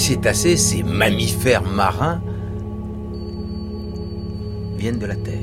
[0.00, 2.20] Cétacés, ces mammifères marins,
[4.76, 5.36] viennent de la Terre.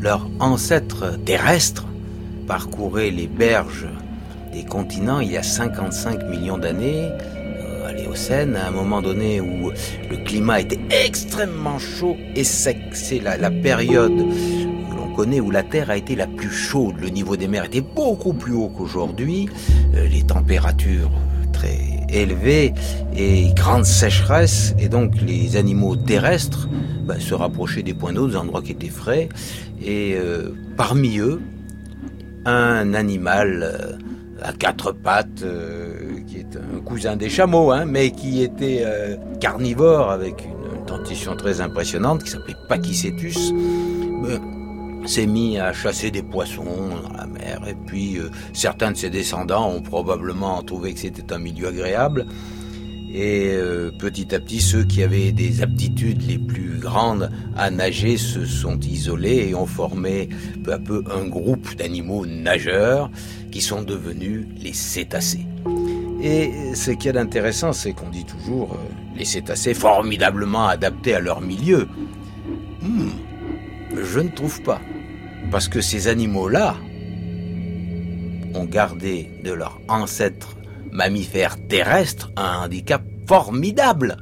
[0.00, 1.86] Leurs ancêtres terrestres
[2.46, 3.86] parcouraient les berges
[4.52, 9.40] des continents il y a 55 millions d'années, euh, à l'Éocène, à un moment donné
[9.40, 9.70] où
[10.10, 12.78] le climat était extrêmement chaud et sec.
[12.92, 14.12] C'est la, la période
[15.14, 16.96] connaît où la Terre a été la plus chaude.
[17.00, 19.48] Le niveau des mers était beaucoup plus haut qu'aujourd'hui.
[19.94, 21.10] Euh, les températures
[22.14, 22.72] très élevées
[23.16, 24.74] et grande sécheresse.
[24.78, 26.68] Et donc les animaux terrestres
[27.04, 29.28] bah, se rapprochaient des points d'eau, des endroits qui étaient frais.
[29.82, 31.40] Et euh, parmi eux,
[32.46, 33.92] un animal euh,
[34.42, 38.84] à quatre pattes, euh, qui est un cousin des chameaux, hein, mais qui était
[39.40, 44.38] carnivore avec une, une dentition très impressionnante, qui s'appelait Pachycetus, euh,
[45.06, 46.64] s'est mis à chasser des poissons
[47.02, 47.60] dans la mer.
[47.68, 52.26] Et puis euh, certains de ses descendants ont probablement trouvé que c'était un milieu agréable.
[53.16, 58.16] Et euh, petit à petit, ceux qui avaient des aptitudes les plus grandes à nager
[58.16, 60.28] se sont isolés et ont formé
[60.64, 63.10] peu à peu un groupe d'animaux nageurs
[63.52, 65.46] qui sont devenus les cétacés.
[66.20, 68.78] Et ce qui est d'intéressant, c'est qu'on dit toujours euh,
[69.16, 71.86] les cétacés formidablement adaptés à leur milieu.
[72.82, 73.10] Hmm,
[74.02, 74.80] je ne trouve pas.
[75.50, 76.76] Parce que ces animaux-là
[78.54, 80.56] ont gardé de leurs ancêtres
[80.92, 84.16] mammifères terrestres un handicap formidable,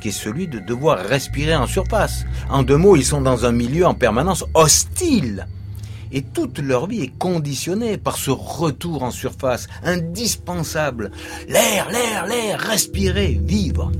[0.00, 2.24] qui est celui de devoir respirer en surface.
[2.48, 5.46] En deux mots, ils sont dans un milieu en permanence hostile.
[6.12, 11.10] Et toute leur vie est conditionnée par ce retour en surface, indispensable.
[11.48, 13.90] L'air, l'air, l'air, respirer, vivre.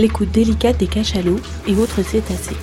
[0.00, 2.56] L'écoute délicate des cachalots et autres cétacés.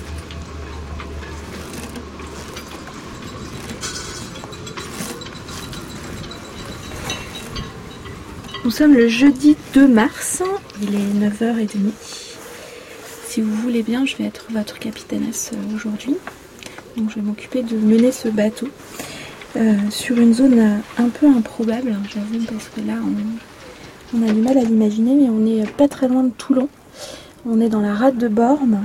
[8.64, 10.42] Nous sommes le jeudi 2 mars,
[10.82, 11.92] il est 9h30.
[13.28, 16.16] Si vous voulez bien, je vais être votre capitainesse aujourd'hui.
[16.96, 18.66] Donc je vais m'occuper de mener ce bateau
[19.54, 22.94] euh, sur une zone euh, un peu improbable, hein, j'avoue, parce que là
[24.12, 26.68] on, a du mal à l'imaginer, mais on est pas très loin de Toulon.
[27.46, 28.84] On est dans la rade de Borne.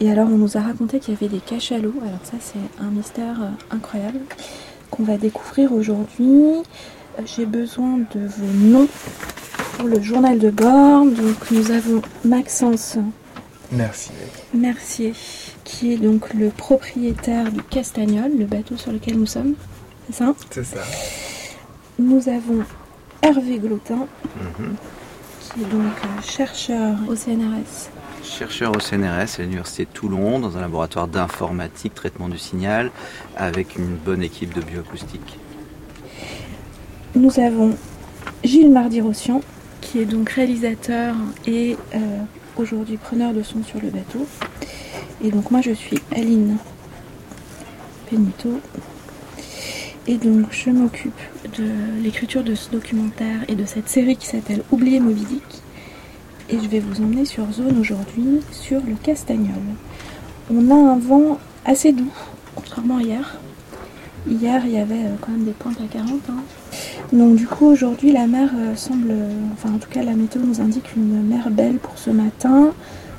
[0.00, 1.94] Et alors on nous a raconté qu'il y avait des cachalots.
[2.02, 4.20] Alors ça c'est un mystère euh, incroyable
[4.90, 6.30] qu'on va découvrir aujourd'hui.
[7.18, 8.88] Euh, J'ai besoin de vos noms
[9.76, 11.04] pour le journal de bord.
[11.06, 12.96] Donc nous avons Maxence
[13.70, 14.10] Merci.
[14.54, 15.12] Mercier,
[15.64, 19.54] qui est donc le propriétaire du Castagnol, le bateau sur lequel nous sommes.
[20.06, 20.34] C'est ça?
[20.50, 20.80] C'est ça.
[21.98, 22.64] Nous avons
[23.20, 24.06] Hervé Glotin,
[25.54, 27.90] qui est donc euh, chercheur au CNRS.
[28.22, 32.90] Chercheur au CNRS à l'Université de Toulon dans un laboratoire d'informatique, traitement du signal,
[33.36, 35.38] avec une bonne équipe de bioacoustique.
[37.14, 37.76] Nous avons
[38.44, 39.40] Gilles Mardi-Rossian,
[39.80, 41.14] qui est donc réalisateur
[41.46, 41.98] et euh,
[42.56, 44.26] aujourd'hui preneur de son sur le bateau.
[45.22, 46.58] Et donc moi je suis Aline
[48.10, 48.60] Benito.
[50.10, 51.20] Et donc je m'occupe
[51.58, 51.66] de
[52.02, 55.62] l'écriture de ce documentaire et de cette série qui s'appelle Oublier Moby Dick.
[56.48, 59.52] Et je vais vous emmener sur zone aujourd'hui sur le Castagnol.
[60.50, 62.10] On a un vent assez doux,
[62.54, 63.38] contrairement à hier.
[64.26, 66.08] Hier il y avait euh, quand même des pointes à 40.
[66.30, 66.36] hein.
[67.12, 70.40] Donc du coup aujourd'hui la mer euh, semble, euh, enfin en tout cas la météo
[70.42, 72.70] nous indique une mer belle pour ce matin.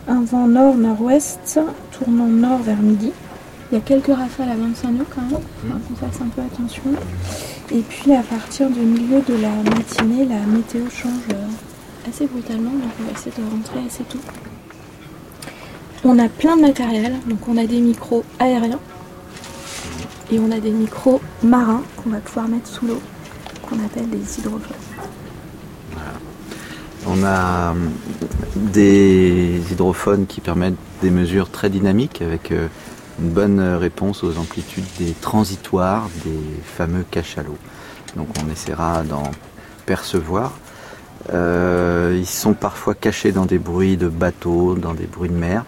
[0.08, 1.60] Un vent nord-nord-ouest
[1.92, 3.12] tournant nord vers midi.
[3.72, 6.28] Il y a quelques rafales à 25 nœuds quand même, il faut qu'on fasse un
[6.30, 6.82] peu attention.
[7.72, 12.72] Et puis à partir du milieu de la matinée, la météo change euh, assez brutalement,
[12.72, 14.18] donc on va essayer de rentrer assez tôt.
[16.04, 18.80] On a plein de matériel, donc on a des micros aériens
[20.32, 23.02] et on a des micros marins qu'on va pouvoir mettre sous l'eau,
[23.68, 24.78] qu'on appelle des hydrophones.
[27.08, 27.92] On a hum,
[28.56, 32.68] des hydrophones qui permettent des mesures très dynamiques avec euh,
[33.22, 37.58] une bonne euh, réponse aux amplitudes des transitoires des fameux cachalots.
[38.16, 39.24] Donc on essaiera d'en
[39.86, 40.54] percevoir.
[41.34, 45.66] Euh, ils sont parfois cachés dans des bruits de bateaux, dans des bruits de mer,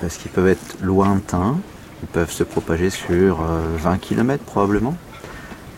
[0.00, 1.58] parce qu'ils peuvent être lointains.
[2.02, 4.94] Ils peuvent se propager sur euh, 20 km probablement.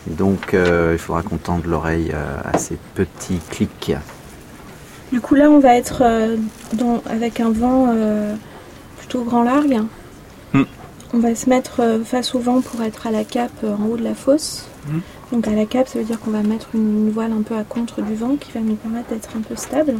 [0.07, 3.93] Donc euh, il faudra qu'on tende l'oreille euh, à ces petits clics.
[5.11, 6.37] Du coup là on va être euh,
[6.73, 8.35] dans- avec un vent euh,
[8.97, 9.81] plutôt grand largue.
[10.53, 10.63] Hmm.
[11.13, 13.87] On va se mettre euh, face au vent pour être à la cape euh, en
[13.87, 14.65] haut de la fosse.
[14.87, 14.99] Hmm.
[15.31, 17.55] Donc à la cape ça veut dire qu'on va mettre une, une voile un peu
[17.55, 19.95] à contre du vent qui va nous permettre d'être un peu stable.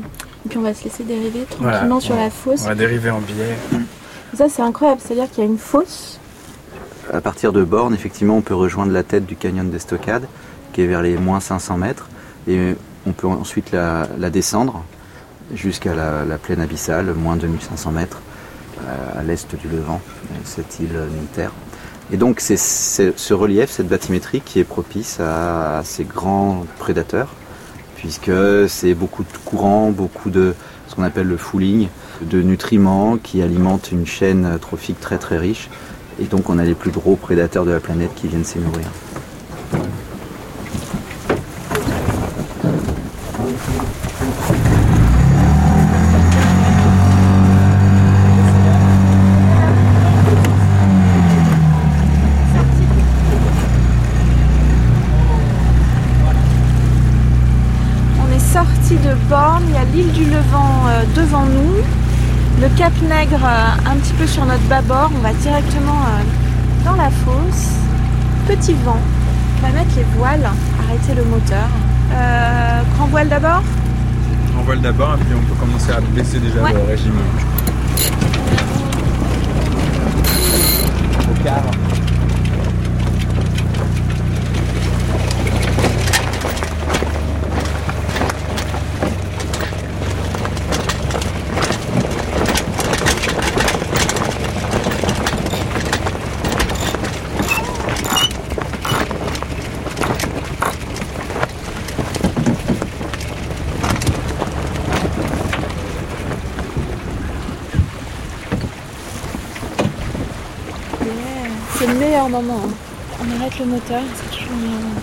[0.45, 2.61] Et puis on va se laisser dériver tranquillement Voilà, sur on- la fosse.
[2.63, 3.57] On va dériver en biais.
[4.33, 6.19] Ça c'est incroyable, c'est-à-dire qu'il y a une fosse
[7.11, 10.27] à partir de Borne, effectivement, on peut rejoindre la tête du canyon d'Estocade,
[10.71, 12.07] qui est vers les moins 500 mètres,
[12.47, 12.75] et
[13.05, 14.83] on peut ensuite la, descendre
[15.53, 18.21] jusqu'à la, plaine abyssale, moins 2500 mètres,
[19.15, 20.01] à l'est du Levant,
[20.43, 21.51] cette île militaire.
[22.13, 27.29] Et donc c'est ce relief, cette bathymétrie qui est propice à, ces grands prédateurs,
[27.95, 28.31] puisque
[28.67, 30.53] c'est beaucoup de courants, beaucoup de
[30.87, 31.87] ce qu'on appelle le fooling,
[32.21, 35.69] de nutriments qui alimentent une chaîne trophique très très riche.
[36.19, 38.87] Et donc on a les plus gros prédateurs de la planète qui viennent s'y nourrir.
[62.81, 65.11] Cap Nègre euh, un petit peu sur notre bâbord.
[65.15, 67.75] On va directement euh, dans la fosse.
[68.47, 68.97] Petit vent.
[69.59, 70.49] On va mettre les voiles,
[70.83, 71.69] arrêter le moteur.
[72.95, 73.61] grand voile d'abord
[74.51, 77.19] Grand voile d'abord, et puis on peut commencer à baisser déjà le régime.
[81.29, 82.00] Au quart.
[112.41, 112.61] Moment.
[113.19, 115.01] On arrête le moteur, c'est toujours moment.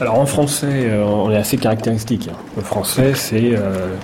[0.00, 2.28] Alors en français, euh, on est assez caractéristique.
[2.28, 2.36] Hein.
[2.56, 3.94] Le français, c'est euh,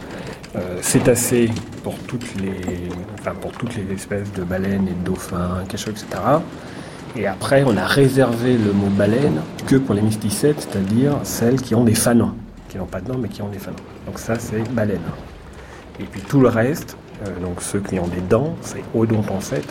[0.55, 1.51] euh, cétacé
[1.83, 2.89] pour toutes les,
[3.19, 6.07] enfin, pour toutes les espèces de baleines et de dauphins, cachots, etc.
[7.17, 11.75] Et après, on a réservé le mot baleine que pour les mysticètes, c'est-à-dire celles qui
[11.75, 12.33] ont des fanons
[12.69, 13.77] qui n'ont pas de dents mais qui ont des fanons.
[14.07, 15.03] Donc ça c'est baleine.
[16.01, 19.69] Et puis tout le reste, euh, donc ceux qui ont des dents, c'est odontocètes.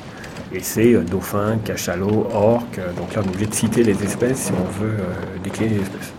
[0.54, 2.80] Et c'est euh, dauphin, cachalot, orque.
[2.80, 4.98] Euh, donc là on est obligé de citer les espèces si on veut
[5.44, 6.14] décliner les espèces.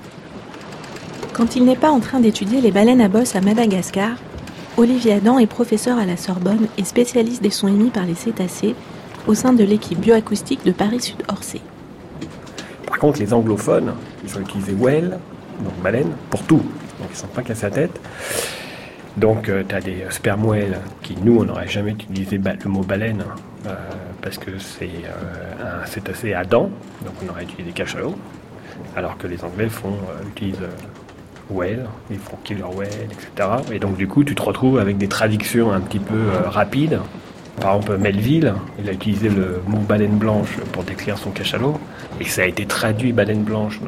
[1.33, 4.17] Quand il n'est pas en train d'étudier les baleines à bosse à Madagascar,
[4.77, 8.75] Olivier Adam est professeur à la Sorbonne et spécialiste des sons émis par les cétacés
[9.27, 11.61] au sein de l'équipe bioacoustique de Paris-Sud-Orsay.
[12.87, 13.93] Par contre, les anglophones,
[14.25, 15.19] ils ont utilisé Well,
[15.61, 16.63] donc baleine, pour tout.
[16.99, 18.01] Donc ils ne sont pas cassés la tête.
[19.19, 23.25] Donc euh, tu as des spermoèles qui, nous, on n'aurait jamais utilisé le mot baleine
[23.67, 23.75] euh,
[24.23, 26.71] parce que c'est euh, un cétacé à dents,
[27.05, 28.17] donc on aurait utilisé cachalot,
[28.95, 29.97] alors que les Anglais font,
[30.29, 30.69] utilisent
[31.51, 33.49] whale, ils font killer whale, etc.
[33.73, 37.01] Et donc du coup, tu te retrouves avec des traductions un petit peu rapides
[37.61, 41.79] par exemple, Melville, il a utilisé le mot baleine blanche pour décrire son cachalot,
[42.21, 43.81] et ça a été traduit baleine blanche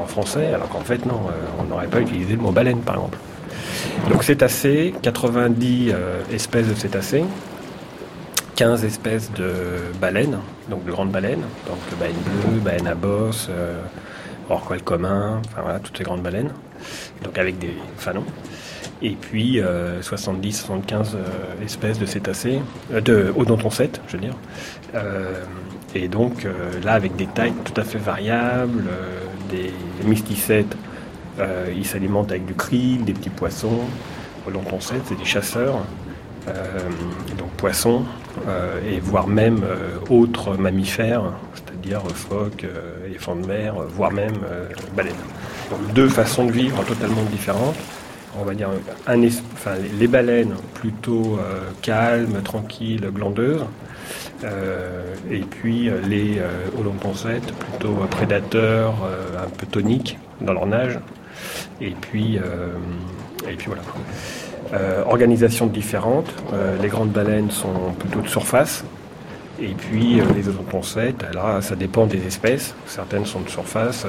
[0.00, 2.96] en français, alors qu'en fait, non, euh, on n'aurait pas utilisé le mot baleine, par
[2.96, 3.18] exemple.
[4.10, 7.24] Donc cétacés, 90 euh, espèces de cétacés,
[8.56, 9.52] 15 espèces de
[10.00, 10.38] baleines,
[10.70, 13.82] donc de grandes baleines, donc baleine bleue, baleine à bosse, euh,
[14.84, 16.52] commun, enfin voilà, toutes ces grandes baleines,
[17.22, 18.24] donc avec des fanons
[19.02, 22.60] et puis 70-75 euh, euh, espèces de cétacés,
[22.92, 24.34] euh, de odontocètes, je veux dire.
[25.94, 26.46] et donc
[26.84, 28.84] là, avec des tailles tout à fait variables,
[29.50, 29.72] des
[30.04, 30.76] mysticètes,
[31.74, 33.80] ils s'alimentent avec du krill, des petits poissons.
[34.46, 35.84] Odontocètes, c'est des chasseurs,
[37.38, 38.04] donc poissons,
[38.90, 39.60] et voire même
[40.08, 42.66] autres mammifères, c'est-à-dire phoques,
[43.06, 44.36] éléphants de mer, voire même
[44.94, 45.14] baleines.
[45.94, 47.76] Deux façons de vivre totalement différentes.
[48.38, 48.68] On va dire,
[49.98, 53.64] les baleines plutôt euh, calmes, tranquilles, glandeuses,
[54.44, 56.68] euh, et puis euh, les euh,
[57.70, 58.94] plutôt prédateurs,
[59.42, 60.98] un peu toniques dans leur nage,
[61.80, 62.38] et puis,
[63.66, 63.82] voilà.
[65.06, 66.26] organisation différente,
[66.80, 68.84] les grandes baleines sont plutôt de surface,
[69.60, 74.06] et puis les odontoncètes, là ça dépend des espèces, certaines sont de surface.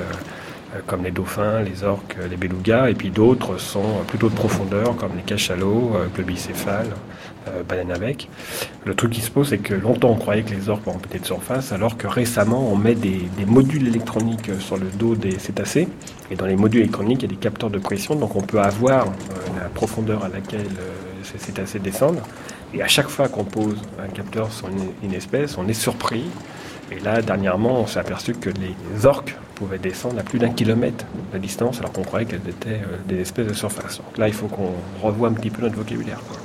[0.78, 4.96] Euh, comme les dauphins, les orques, les belugas, et puis d'autres sont plutôt de profondeur,
[4.96, 6.88] comme les cachalots, euh, le bicéphale,
[7.48, 8.30] euh, baleine avec.
[8.86, 11.26] Le truc qui se pose, c'est que longtemps on croyait que les orques peut-être de
[11.26, 15.88] surface, alors que récemment on met des, modules électroniques sur le dos des cétacés,
[16.32, 18.60] et dans les modules électroniques il y a des capteurs de pression, donc on peut
[18.60, 19.06] avoir
[19.60, 20.68] la profondeur à laquelle
[21.24, 22.22] ces cétacés descendent.
[22.74, 24.68] Et à chaque fois qu'on pose un capteur sur
[25.04, 26.26] une espèce, on est surpris.
[26.92, 31.06] Et là, dernièrement, on s'est aperçu que les orques pouvaient descendre à plus d'un kilomètre
[31.34, 33.98] de distance alors qu'on croyait qu'elles étaient euh, des espèces de surface.
[33.98, 36.22] Donc là, il faut qu'on revoie un petit peu notre vocabulaire.
[36.28, 36.38] quoi.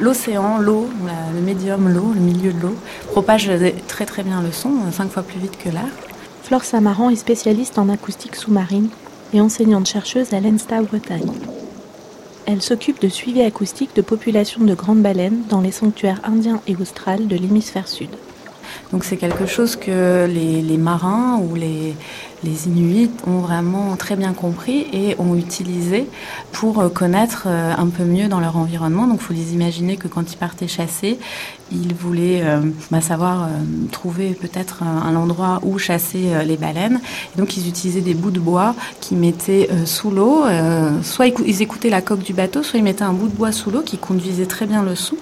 [0.00, 0.88] L'océan, l'eau,
[1.34, 2.76] le médium, l'eau, le milieu de l'eau,
[3.10, 3.50] propage
[3.88, 5.90] très très bien le son, euh, cinq fois plus vite que l'air.
[6.44, 8.90] Flore Samaran est spécialiste en acoustique sous-marine
[9.32, 11.32] et enseignante-chercheuse à l'ENSTA Bretagne.
[12.46, 16.76] Elle s'occupe de suivi acoustique de populations de grandes baleines dans les sanctuaires indiens et
[16.76, 18.10] australes de l'hémisphère sud.
[18.92, 21.94] Donc c'est quelque chose que les, marins ou les,
[22.44, 26.06] les Inuits ont vraiment très bien compris et ont utilisé
[26.52, 29.06] pour euh, connaître euh, un peu mieux dans leur environnement.
[29.06, 31.18] Donc faut les imaginer que quand ils partaient chasser,
[31.72, 32.60] ils voulaient euh,
[32.90, 33.48] bah, savoir
[33.90, 37.00] trouver peut-être un, endroit où chasser les baleines.
[37.34, 40.44] Et donc ils utilisaient des bouts de bois qu'ils mettaient sous l'eau.
[41.02, 43.34] Soit ils, cou- ils écoutaient la coque du bateau, soit ils mettaient un bout de
[43.34, 45.16] bois sous l'eau qui conduisait très bien le son.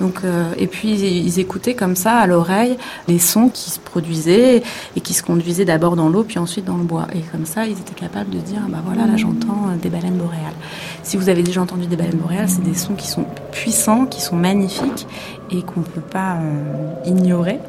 [0.00, 0.20] Donc,
[0.58, 2.76] et puis ils, ils écoutaient comme ça à l'oreille
[3.08, 4.62] les sons qui se produisaient
[4.96, 7.06] et qui se conduisaient d'abord dans l'eau puis ensuite dans le bois.
[7.14, 10.18] Et comme ça, ils étaient capables de dire, bah voilà, là j'entends euh, des baleines
[10.18, 10.52] boréales.
[11.02, 14.20] Si vous avez déjà entendu des baleines boréales, c'est des sons qui sont puissants, qui
[14.20, 15.06] sont magnifiques
[15.50, 17.60] et qu'on ne peut pas euh, ignorer.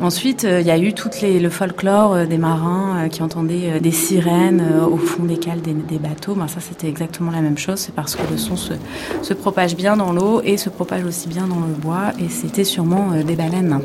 [0.00, 4.62] Ensuite, euh, il y a eu tout le folklore des marins qui entendaient des sirènes
[4.90, 6.34] au fond des cales des, bateaux.
[6.34, 7.78] Ben, ça, c'était exactement la même chose.
[7.78, 8.74] C'est parce que le son se,
[9.22, 12.12] se propage bien dans l'eau et se propage aussi bien dans le bois.
[12.18, 13.80] Et c'était sûrement des baleines.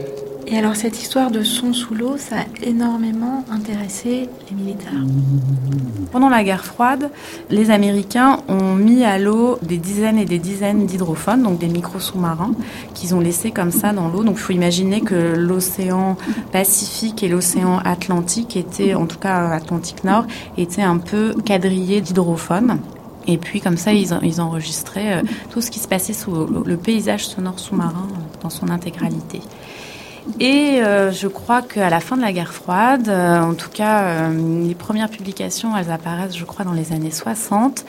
[0.52, 4.94] Et alors cette histoire de son sous l'eau, ça a énormément intéressé les militaires.
[6.12, 7.12] Pendant la guerre froide,
[7.52, 12.54] les Américains ont mis à l'eau des dizaines et des dizaines d'hydrophones, donc des micro-sous-marins,
[12.96, 14.24] qu'ils ont laissés comme ça dans l'eau.
[14.24, 16.18] Donc il faut imaginer que l'océan
[16.52, 20.26] Pacifique et l'océan Atlantique étaient, en tout cas Atlantique Nord,
[20.58, 22.80] étaient un peu quadrillés d'hydrophones.
[23.28, 26.32] Et puis comme ça, ils, en- ils enregistraient euh, tout ce qui se passait sous
[26.32, 29.42] le, le paysage sonore sous-marin euh, dans son intégralité.
[30.40, 34.04] Et euh, je crois qu'à la fin de la guerre froide, euh, en tout cas,
[34.04, 37.86] euh, les premières publications, elles apparaissent, je crois, dans les années 60.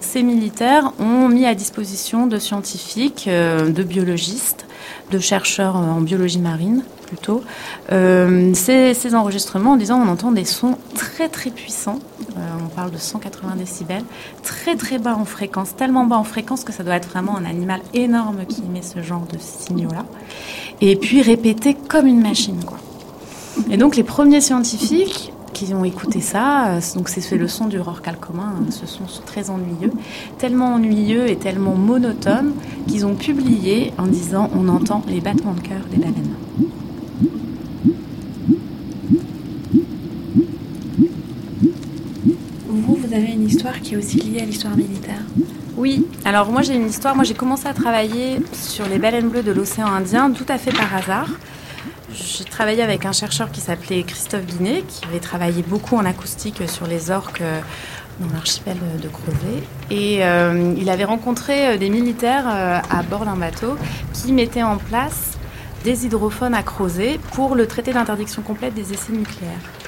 [0.00, 4.66] Ces militaires ont mis à disposition de scientifiques, de biologistes,
[5.12, 7.44] de chercheurs en biologie marine plutôt,
[7.88, 12.00] ces, enregistrements en disant on entend des sons très très puissants,
[12.36, 14.02] on parle de 180 décibels,
[14.42, 17.44] très très bas en fréquence, tellement bas en fréquence que ça doit être vraiment un
[17.44, 20.04] animal énorme qui émet ce genre de signaux-là,
[20.82, 22.62] et puis répété comme une machine.
[22.66, 22.78] Quoi.
[23.70, 27.78] Et donc les premiers scientifiques qui ont écouté ça, euh, donc c'est le son du
[27.78, 29.92] rorcal commun, hein, ce son très ennuyeux,
[30.38, 32.54] tellement ennuyeux et tellement monotone
[32.88, 36.34] qu'ils ont publié en disant on entend les battements de cœur des baleines.
[42.66, 45.22] Vous, vous avez une histoire qui est aussi liée à l'histoire militaire?
[45.76, 49.42] Oui, alors moi j'ai une histoire, moi j'ai commencé à travailler sur les baleines bleues
[49.42, 51.28] de l'océan Indien tout à fait par hasard.
[52.14, 56.68] J'ai travaillé avec un chercheur qui s'appelait Christophe Binet, qui avait travaillé beaucoup en acoustique
[56.68, 57.60] sur les orques euh,
[58.20, 59.62] dans l'archipel de Crozet.
[59.90, 63.78] Et euh, il avait rencontré euh, des militaires à bord d'un bateau
[64.12, 65.38] qui mettaient en place
[65.84, 69.81] des hydrophones à Crozet pour le traité d'interdiction complète des essais nucléaires.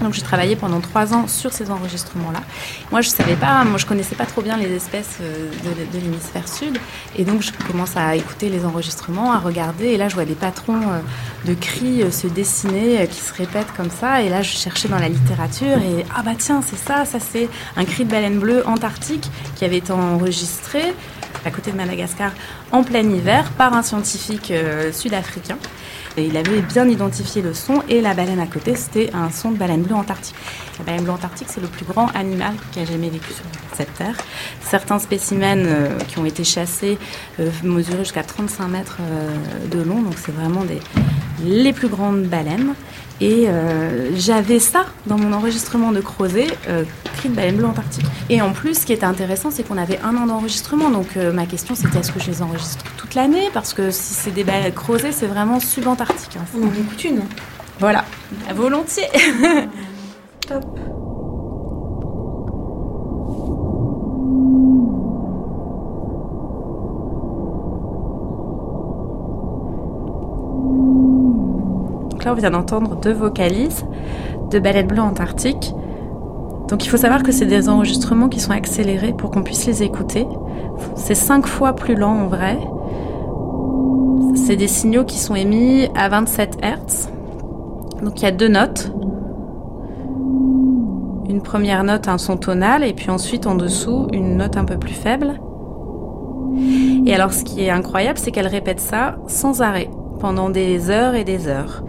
[0.00, 2.40] Donc j'ai travaillé pendant trois ans sur ces enregistrements-là.
[2.90, 6.02] Moi je savais pas, moi je connaissais pas trop bien les espèces euh, de, de
[6.02, 6.78] l'hémisphère sud,
[7.16, 10.34] et donc je commence à écouter les enregistrements, à regarder, et là je vois des
[10.34, 11.00] patrons euh,
[11.44, 14.98] de cris euh, se dessiner, qui se répètent comme ça, et là je cherchais dans
[14.98, 18.66] la littérature, et ah bah tiens c'est ça, ça c'est un cri de baleine bleue
[18.66, 20.94] antarctique qui avait été enregistré
[21.44, 22.32] à côté de Madagascar
[22.72, 24.52] en plein hiver par un scientifique
[24.92, 25.58] sud-africain.
[26.16, 29.56] Il avait bien identifié le son et la baleine à côté, c'était un son de
[29.56, 30.34] baleine bleue antarctique.
[30.78, 33.94] La baleine bleue antarctique, c'est le plus grand animal qui a jamais vécu sur cette
[33.94, 34.16] terre.
[34.60, 36.98] Certains spécimens euh, qui ont été chassés
[37.40, 40.64] euh, mesuraient jusqu'à 35 mètres euh, de long, donc c'est vraiment
[41.44, 42.74] les plus grandes baleines.
[43.22, 46.82] Et euh, j'avais ça dans mon enregistrement de Crozet, euh,
[47.18, 48.04] cri de baleine bleue antarctique.
[48.28, 50.90] Et en plus, ce qui était intéressant, c'est qu'on avait un an d'enregistrement.
[50.90, 53.48] Donc euh, ma question, c'était est-ce que je les enregistre toute l'année?
[53.54, 56.36] Parce que si c'est des baleines Crozet, c'est vraiment subantarctique.
[56.36, 56.44] hein.
[56.60, 57.22] On en écoute une.
[57.78, 58.04] Voilà,
[58.56, 59.08] volontiers.
[60.48, 60.64] Top.
[72.24, 73.84] Là, on vient d'entendre deux vocalises
[74.50, 75.74] de baleines bleues antarctiques.
[76.68, 79.82] Donc il faut savoir que c'est des enregistrements qui sont accélérés pour qu'on puisse les
[79.82, 80.26] écouter.
[80.94, 82.58] C'est cinq fois plus lent en vrai.
[84.34, 87.08] C'est des signaux qui sont émis à 27 Hz.
[88.02, 88.92] Donc il y a deux notes.
[91.28, 94.76] Une première note, un son tonal, et puis ensuite en dessous, une note un peu
[94.76, 95.40] plus faible.
[97.06, 101.14] Et alors ce qui est incroyable, c'est qu'elle répète ça sans arrêt pendant des heures
[101.14, 101.82] et des heures.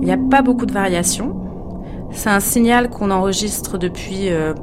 [0.00, 1.36] Il n'y a pas beaucoup de variations.
[2.10, 4.54] C'est un signal qu'on enregistre depuis euh,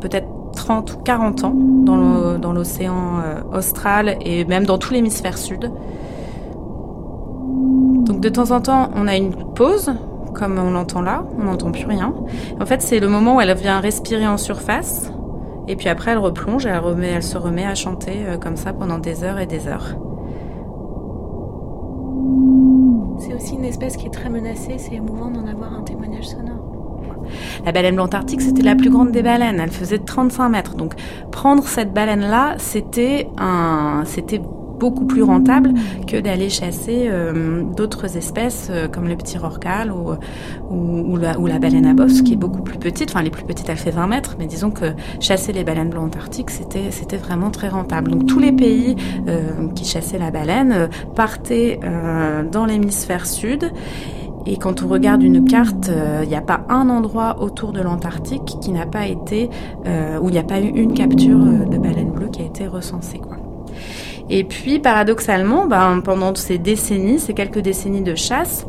[0.00, 5.70] peut-être 30 ou 40 ans dans l'océan euh, austral et même dans tout l'hémisphère sud.
[8.04, 9.92] Donc de temps en temps, on a une pause,
[10.34, 12.12] comme on l'entend là, on n'entend plus rien.
[12.60, 15.12] En fait, c'est le moment où elle vient respirer en surface,
[15.68, 18.98] et puis après, elle replonge et elle, se remet à chanter euh, comme ça pendant
[18.98, 19.96] des heures et des heures.
[23.24, 26.72] C'est aussi une espèce qui est très menacée, c'est émouvant d'en avoir un témoignage sonore.
[27.64, 29.60] La baleine blanc arctique, c'était la plus grande des baleines.
[29.60, 30.74] Elle faisait 35 mètres.
[30.74, 30.94] Donc,
[31.30, 34.40] prendre cette baleine-là, c'était un, c'était
[34.82, 35.74] beaucoup plus rentable
[36.08, 41.94] que d'aller chasser euh, d'autres espèces euh, comme le petit rorcal ou, la, baleine à
[41.94, 43.10] bosse qui est beaucoup plus petite.
[43.10, 44.86] Enfin, les plus petites, elle fait 20 mètres, mais disons que
[45.20, 48.10] chasser les baleines blancs antarctiques, c'était, vraiment très rentable.
[48.10, 48.96] Donc tous les pays
[49.28, 51.78] euh, qui chassaient la baleine partaient
[52.50, 53.70] dans l'hémisphère sud.
[54.46, 58.56] Et quand on regarde une carte, il n'y a pas un endroit autour de l'Antarctique
[58.60, 59.50] qui n'a pas été,
[60.20, 63.20] où il n'y a pas eu une capture de baleine bleue qui a été recensée.
[64.34, 68.64] Et puis, paradoxalement, ben, pendant ces décennies, ces quelques décennies de chasse,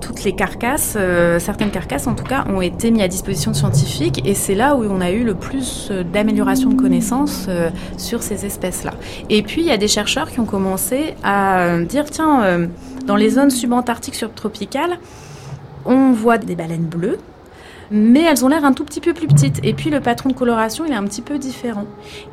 [0.00, 3.56] toutes les carcasses, euh, certaines carcasses en tout cas, ont été mises à disposition de
[3.56, 7.68] scientifiques et c'est là où on a eu le plus euh, d'amélioration de connaissances euh,
[7.96, 8.92] sur ces espèces-là.
[9.28, 12.68] Et puis il y a des chercheurs qui ont commencé à dire tiens,
[13.04, 15.00] dans les zones subantarctiques subtropicales,
[15.84, 17.18] on voit des baleines bleues,
[17.90, 19.58] mais elles ont l'air un tout petit peu plus petites.
[19.64, 21.86] Et puis le patron de coloration, il est un petit peu différent.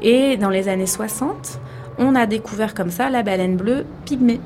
[0.04, 1.60] Et dans les années 60,
[1.98, 4.40] on a découvert comme ça la baleine bleue pygmée.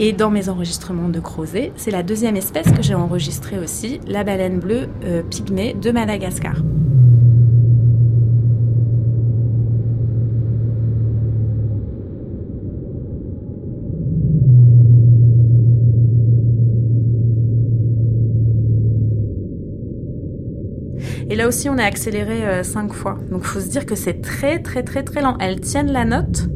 [0.00, 4.22] Et dans mes enregistrements de Crozet, c'est la deuxième espèce que j'ai enregistrée aussi, la
[4.22, 6.54] baleine bleue euh, pygmée de Madagascar.
[21.27, 23.16] Et là aussi, on a accéléré euh, cinq fois.
[23.30, 25.38] Donc, il faut se dire que c'est très, très, très, très lent.
[25.40, 26.48] Elles tiennent la note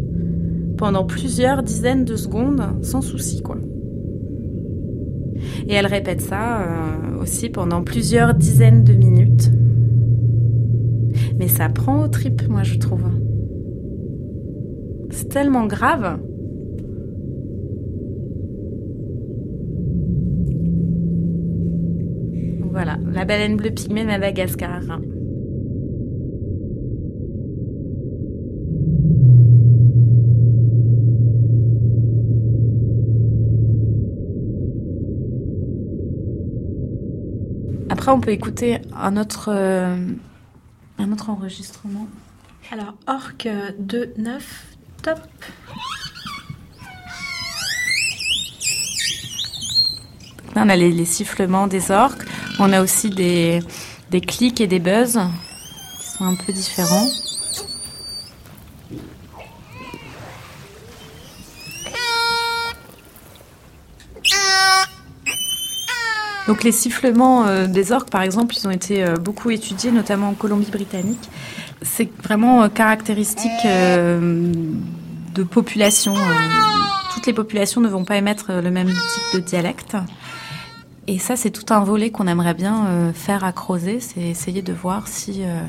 [0.76, 3.56] pendant plusieurs dizaines de secondes sans souci, quoi.
[5.68, 9.50] Et elles répètent ça euh, aussi pendant plusieurs dizaines de minutes.
[11.38, 13.04] Mais ça prend au trip, moi, je trouve.
[15.10, 16.18] C'est tellement grave.
[22.72, 24.80] Voilà, la baleine bleue pygmée de Madagascar.
[37.90, 39.96] Après, on peut écouter un autre, euh,
[40.98, 42.08] un autre enregistrement.
[42.72, 44.40] Alors, Orc 2.9,
[45.02, 45.20] top.
[50.54, 52.26] Là, on a les, sifflements des orques.
[52.58, 53.60] On a aussi des,
[54.10, 55.18] des clics et des buzz
[56.00, 57.06] qui sont un peu différents.
[66.52, 70.28] Donc les sifflements euh, des orques, par exemple, ils ont été euh, beaucoup étudiés, notamment
[70.28, 71.30] en Colombie-Britannique.
[71.82, 76.14] C'est vraiment euh, caractéristique de population.
[77.14, 79.96] toutes les populations ne vont pas émettre le même type de dialecte.
[81.08, 84.62] Et ça, c'est tout un volet qu'on aimerait bien euh, faire à Crozet, c'est essayer
[84.62, 85.60] de voir si euh,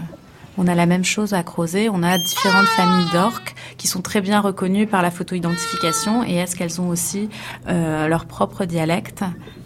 [0.60, 1.90] on a la même chose à Crozet.
[1.90, 6.24] On a différentes familles d'orques qui sont très bien reconnues par la photo-identification.
[6.24, 7.30] Et est-ce qu'elles ont aussi
[7.68, 9.24] euh, leur propre dialecte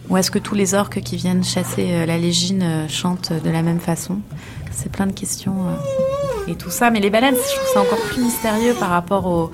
[0.08, 3.80] Ou est-ce que tous les orques qui viennent chasser la légine chantent de la même
[3.80, 4.20] façon?
[4.70, 5.66] C'est plein de questions.
[6.46, 6.90] et tout ça.
[6.90, 9.50] Mais les baleines, je trouve ça encore plus mystérieux par rapport au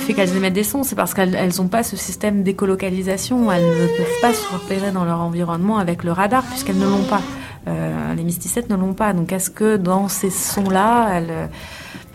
[0.00, 3.50] fait qu'elles émettent des sons, c'est parce qu'elles n'ont pas ce système d'écolocalisation.
[3.52, 7.04] Elles ne peuvent pas se repérer dans leur environnement avec le radar puisqu'elles ne l'ont
[7.04, 7.22] pas.
[7.68, 9.12] Euh, les mysticettes ne l'ont pas.
[9.12, 11.20] Donc est-ce que dans ces sons-là,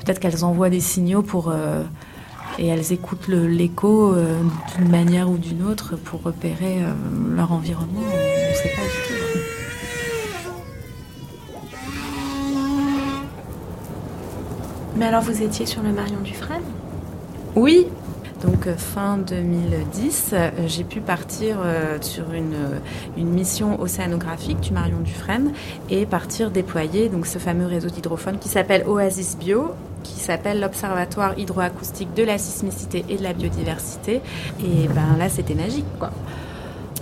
[0.04, 1.84] peut-être qu'elles envoient des signaux pour euh,
[2.58, 4.40] et elles écoutent l'écho euh,
[4.78, 6.80] d'une manière ou d'une autre pour repérer
[7.36, 8.02] leur environnement?
[8.02, 9.40] On ne sait pas du tout.
[14.98, 16.64] Mais alors vous étiez sur le Marion Dufresne?
[17.56, 17.88] Oui.
[18.44, 22.54] Donc euh, fin 2010, euh, j'ai pu partir euh, sur une,
[23.18, 25.52] mission océanographique du Marion Dufresne
[25.90, 29.72] et partir déployer donc ce fameux réseau d'hydrophones qui s'appelle Oasis Bio,
[30.04, 34.22] qui s'appelle l'Observatoire hydroacoustique de la sismicité et de la biodiversité.
[34.60, 36.12] Et ben là, c'était magique, quoi.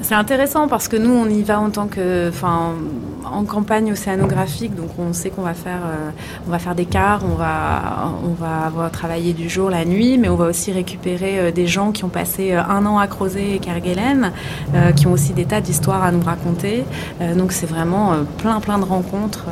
[0.02, 2.74] C'est intéressant parce que nous, on y va en tant que, enfin,
[3.32, 6.10] en campagne océanographique, donc on sait qu'on va faire, euh,
[6.48, 10.18] on va faire des cars, on va, on va avoir travaillé du jour, la nuit,
[10.18, 13.08] mais on va aussi récupérer euh, des gens qui ont passé euh, un an à
[13.08, 14.32] Crozet et Kerguelen,
[14.96, 16.84] qui ont aussi des tas d'histoires à nous raconter.
[17.36, 19.46] donc c'est vraiment plein, plein de rencontres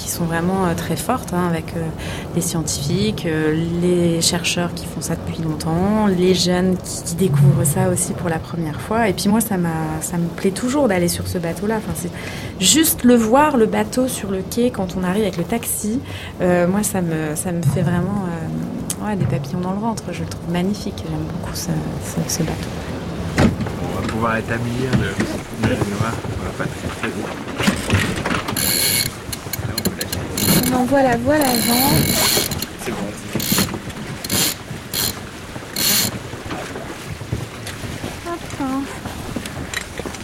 [0.00, 1.74] qui sont vraiment très fortes hein, avec
[2.34, 3.26] les scientifiques,
[3.82, 8.38] les chercheurs qui font ça depuis longtemps, les jeunes qui, découvrent ça aussi pour la
[8.38, 9.08] première fois.
[9.08, 9.56] Et puis moi, ça
[10.00, 11.76] ça me plaît toujours d'aller sur ce bateau-là.
[11.76, 12.10] Enfin, c'est
[12.60, 16.00] juste le voir, le bateau sur le quai quand on arrive avec le taxi.
[16.40, 18.24] Euh, moi, ça me, ça me fait vraiment
[19.04, 20.04] euh, des papillons dans le ventre.
[20.12, 21.04] Je le trouve magnifique.
[21.08, 22.68] J'aime beaucoup ce, bateau.
[23.38, 25.76] On va pouvoir établir le, le.
[25.76, 27.49] On va
[30.70, 31.90] la voile avant.
[32.84, 32.96] C'est bon.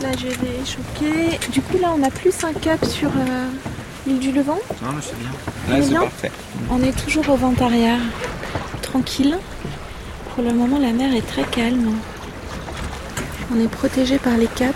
[0.02, 1.38] Là, je vais choquer.
[1.50, 3.48] Du coup, là, on a plus un cap sur euh,
[4.06, 4.58] l'île du Levant.
[4.82, 5.30] Non, mais c'est bien.
[5.68, 6.32] Là, c'est parfait.
[6.70, 7.98] On est toujours au vent arrière.
[8.82, 9.38] Tranquille.
[10.34, 11.94] Pour le moment, la mer est très calme.
[13.54, 14.74] On est protégé par les caps.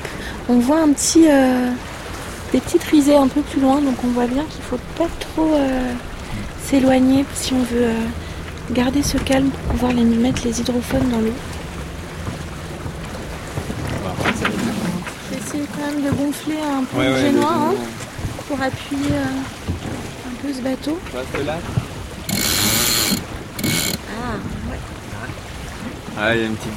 [0.48, 1.70] On voit un petit, euh,
[2.52, 5.54] des petites risées un peu plus loin, donc on voit bien qu'il faut pas trop
[5.54, 5.92] euh,
[6.64, 7.90] s'éloigner si on veut
[8.72, 11.34] garder ce calme pour pouvoir les mettre les hydrophones dans l'eau.
[15.98, 17.74] de gonfler un peu le génois hein,
[18.48, 20.98] pour appuyer euh, un peu ce bateau.
[21.44, 21.58] là
[24.08, 24.36] Ah,
[24.70, 24.78] ouais.
[26.18, 26.72] Ah, il y a une petite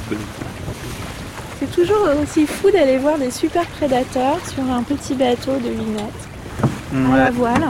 [1.64, 5.76] C'est toujours aussi fou d'aller voir des super prédateurs sur un petit bateau de 8
[5.92, 7.12] mètres.
[7.14, 7.64] À la voile.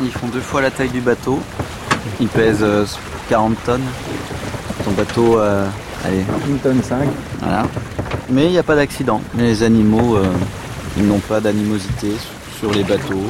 [0.00, 1.38] Ils font deux fois la taille du bateau.
[2.20, 2.64] Ils pèsent
[3.28, 3.82] 40 euh, tonnes.
[4.82, 5.66] Ton bateau, euh,
[6.06, 6.24] allez.
[6.48, 7.06] Une tonne 5.
[7.40, 7.66] Voilà.
[8.30, 9.20] Mais il n'y a pas d'accident.
[9.36, 10.18] Les animaux
[10.96, 12.12] ils n'ont pas d'animosité
[12.58, 13.24] sur les bateaux.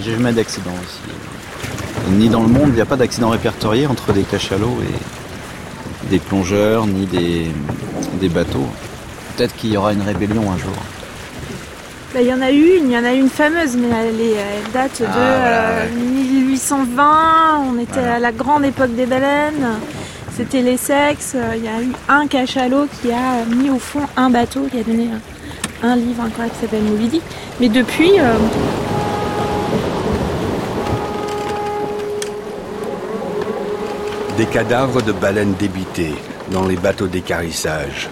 [0.00, 2.12] J'ai jamais d'accident aussi.
[2.12, 6.20] Ni dans le monde, il n'y a pas d'accident répertorié entre des cachalots et des
[6.20, 7.50] plongeurs, ni des,
[8.20, 8.68] des bateaux.
[9.38, 10.72] Peut-être qu'il y aura une rébellion un jour.
[12.12, 14.72] Bah, il y en a eu une, il y en a une fameuse, mais elle,
[14.72, 17.04] date de 1820.
[17.06, 19.78] Ah, On était à la grande époque des baleines.
[20.36, 21.36] C'était les sexes.
[21.54, 24.82] Il y a eu un cachalot qui a mis au fond un bateau qui a
[24.82, 25.08] donné
[25.84, 27.22] un livre incroyable qui s'appelle Moby
[27.60, 28.18] Mais depuis.
[28.18, 28.34] Euh,
[34.36, 36.14] Des cadavres de baleines débitées
[36.50, 38.08] dans les bateaux d'écarissage,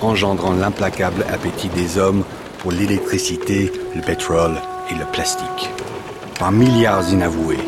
[0.00, 2.24] engendrant l'implacable appétit des hommes
[2.58, 4.56] pour l'électricité, le pétrole
[4.90, 5.70] et le plastique.
[6.38, 7.58] Par milliards inavoués,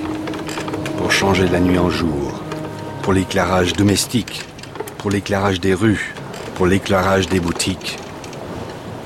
[0.96, 2.32] pour changer la nuit en jour,
[3.02, 4.42] pour l'éclairage domestique,
[4.98, 6.14] pour l'éclairage des rues,
[6.54, 7.98] pour l'éclairage des boutiques,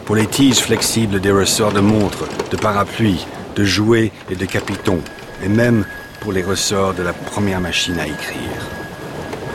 [0.04, 5.00] pour les tiges flexibles des ressorts de montres, de parapluies, de jouets et de capitons,
[5.42, 5.86] et même
[6.20, 8.68] pour les ressorts de la première machine à écrire.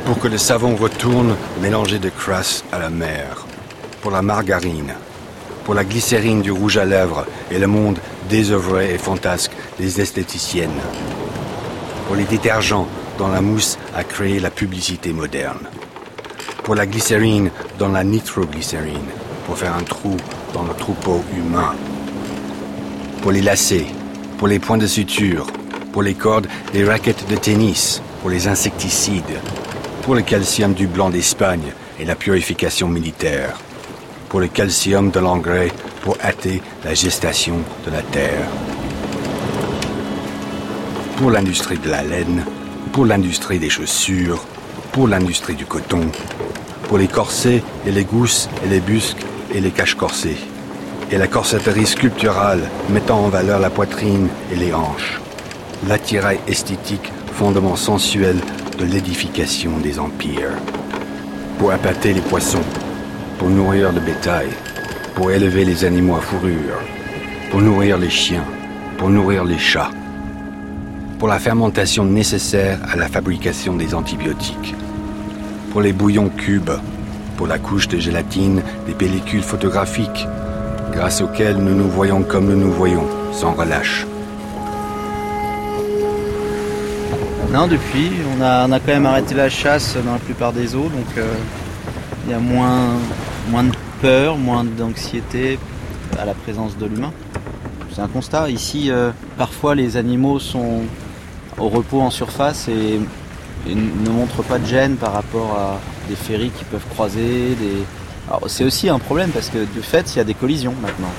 [0.06, 3.46] Pour que le savon retourne mélangé de crasse à la mer,
[4.02, 4.94] pour la margarine,
[5.66, 10.70] pour la glycérine du rouge à lèvres et le monde désœuvré et fantasque des esthéticiennes,
[12.08, 15.68] pour les détergents dont la mousse a créé la publicité moderne,
[16.64, 19.10] pour la glycérine dans la nitroglycérine,
[19.46, 20.16] pour faire un trou
[20.54, 21.74] dans le troupeau humain.
[23.22, 23.88] Pour les lacets,
[24.38, 25.48] pour les points de suture,
[25.92, 29.40] pour les cordes des raquettes de tennis, pour les insecticides,
[30.04, 33.58] pour le calcium du blanc d'Espagne et la purification militaire,
[34.30, 35.72] pour le calcium de l'engrais
[36.04, 38.48] pour hâter la gestation de la terre,
[41.18, 42.46] pour l'industrie de la laine,
[42.94, 44.46] pour l'industrie des chaussures,
[44.92, 46.02] pour l'industrie du coton,
[46.88, 50.38] pour les corsets et les gousses et les busques et les caches corsés,
[51.12, 55.20] et la corsetterie sculpturale mettant en valeur la poitrine et les hanches.
[55.88, 58.38] L'attirail esthétique, fondement sensuel
[58.78, 60.52] de l'édification des empires.
[61.58, 62.64] Pour appâter les poissons,
[63.40, 64.50] pour nourrir le bétail,
[65.16, 66.80] pour élever les animaux à fourrure,
[67.50, 68.44] pour nourrir les chiens,
[68.98, 69.92] pour nourrir les chats,
[71.18, 74.76] pour la fermentation nécessaire à la fabrication des antibiotiques,
[75.72, 76.72] pour les bouillons cubes,
[77.38, 80.28] pour la couche de gélatine des pellicules photographiques,
[80.92, 84.06] grâce auxquelles nous nous voyons comme nous nous voyons, sans relâche.
[87.54, 91.18] Non, depuis, on a, quand même arrêté la chasse dans la plupart des eaux, donc
[91.18, 91.34] euh,
[92.26, 92.92] il y a moins,
[93.50, 95.60] moins de peur, moins d'anxiété
[96.18, 97.12] à la présence de l'humain.
[97.94, 98.50] C'est un constat.
[98.50, 100.82] Ici, euh, parfois, les animaux sont
[101.58, 103.00] au repos en surface et
[103.68, 107.56] ne montrent pas de gêne par rapport à, des ferries qui peuvent croiser,
[108.48, 111.12] c'est aussi un problème parce que de fait, il y a des collisions maintenant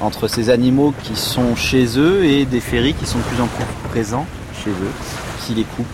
[0.00, 3.64] entre ces animaux qui sont chez eux et des ferries qui sont plus en plus
[3.90, 4.26] présents
[4.64, 4.92] chez eux,
[5.44, 5.86] qui les coupent,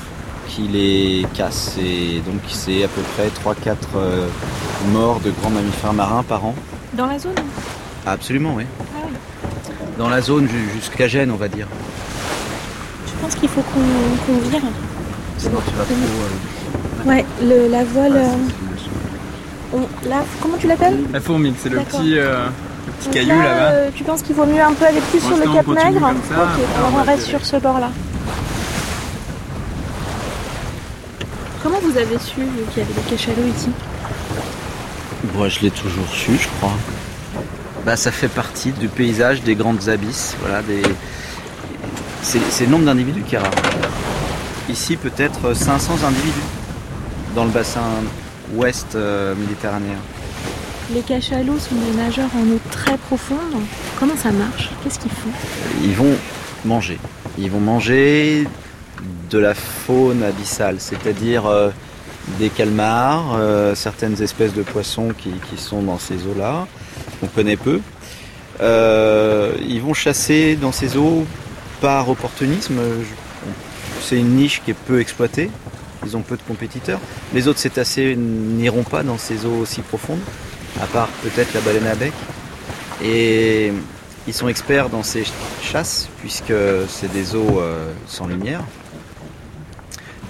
[0.49, 1.77] qui les cassent.
[1.79, 4.29] Et donc c'est à peu près 3-4 euh,
[4.87, 6.55] morts de grands mammifères marins par an.
[6.95, 7.35] Dans la zone
[8.07, 8.65] Absolument, oui.
[8.97, 9.13] Ah oui.
[9.99, 11.67] Dans la zone ju- jusqu'à Gênes, on va dire.
[13.07, 14.61] Je pense qu'il faut qu'on vire.
[15.39, 15.95] Sinon tu vas trop...
[15.95, 18.13] euh, Ouais, le, la voile.
[18.15, 18.29] Ah, euh,
[18.77, 20.99] c'est- on- là, comment tu l'appelles?
[21.13, 22.47] La fourmile, c'est le petit, euh,
[22.87, 23.61] le petit Donc caillou là, là-bas.
[23.73, 25.89] euh, tu penses qu'il vaut mieux un peu aller plus sur le Cap Ok, après,
[25.97, 27.91] alors on reste sur ce bord-là.
[31.63, 33.69] Comment vous avez su vous, qu'il y avait des cachalots ici?
[35.39, 36.77] Moi, je l'ai toujours su, je crois.
[37.87, 40.35] Bah, ça fait partie du paysage des grandes abysses.
[40.41, 40.83] Voilà, des...
[42.23, 43.53] c'est, c'est le nombre d'individus qui est rare.
[44.69, 46.35] Ici, peut-être 500 individus
[47.37, 47.87] dans le bassin
[48.55, 50.01] ouest euh, méditerranéen.
[50.93, 53.63] Les cachalots sont des nageurs en eau très profonde.
[54.01, 54.71] Comment ça marche?
[54.83, 55.31] Qu'est-ce qu'ils font?
[55.85, 56.17] Ils vont
[56.65, 56.99] manger.
[57.39, 58.49] Ils vont manger
[59.31, 61.71] de la faune abyssale, c'est-à-dire euh,
[62.39, 66.67] des calmars, euh, certaines espèces de poissons qui, sont dans ces eaux-là,
[67.21, 67.81] qu'on connaît peu.
[68.61, 71.25] Euh, ils vont chasser dans ces eaux
[71.81, 72.79] par opportunisme.
[74.03, 75.51] C'est une niche qui est peu exploitée.
[76.05, 77.01] Ils ont peu de compétiteurs.
[77.35, 80.21] Les autres cétacés n'iront pas dans ces eaux aussi profondes,
[80.81, 82.13] à part peut-être la baleine à bec.
[83.03, 83.73] Et
[84.27, 85.25] ils sont experts dans ces
[85.63, 86.53] chasses, puisque
[86.89, 88.63] c'est des eaux euh, sans lumière.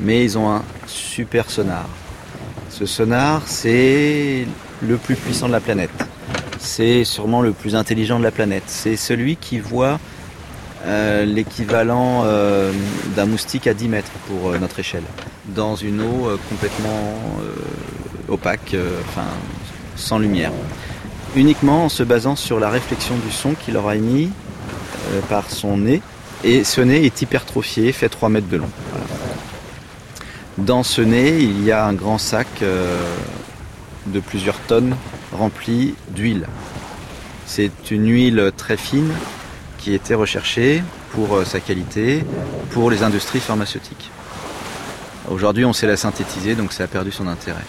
[0.00, 1.86] Mais ils ont un super sonar.
[2.70, 4.46] Ce sonar, c'est
[4.82, 5.90] le plus puissant de la planète.
[6.58, 8.64] C'est sûrement le plus intelligent de la planète.
[8.66, 9.98] C'est celui qui voit
[10.86, 12.72] euh, l'équivalent euh,
[13.16, 15.02] d'un moustique à 10 mètres pour euh, notre échelle,
[15.48, 17.18] dans une eau complètement
[18.28, 18.76] opaque,
[19.08, 19.26] enfin
[19.96, 20.52] sans lumière
[21.36, 24.30] uniquement en se basant sur la réflexion du son qu'il aura émis
[25.28, 26.00] par son nez.
[26.42, 28.70] Et ce nez est hypertrophié, fait 3 mètres de long.
[30.58, 33.00] Dans ce nez, il y a un grand sac euh,
[34.06, 34.96] de plusieurs tonnes
[35.32, 36.46] rempli d'huile.
[37.46, 39.12] C'est une huile très fine
[39.78, 42.24] qui était recherchée pour euh, sa qualité
[42.72, 44.10] pour les industries pharmaceutiques.
[45.30, 47.64] Aujourd'hui, on sait la synthétiser, donc ça a perdu son intérêt.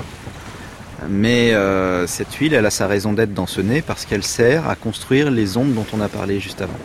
[1.07, 4.67] Mais euh, cette huile, elle a sa raison d'être dans ce nez parce qu'elle sert
[4.67, 6.79] à construire les ondes dont on a parlé juste avant.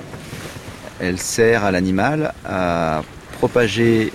[1.00, 3.00] Elle sert à l'animal à
[3.34, 4.12] propager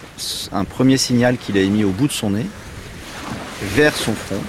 [0.51, 2.45] un premier signal qu'il a émis au bout de son nez
[3.61, 4.41] vers son front.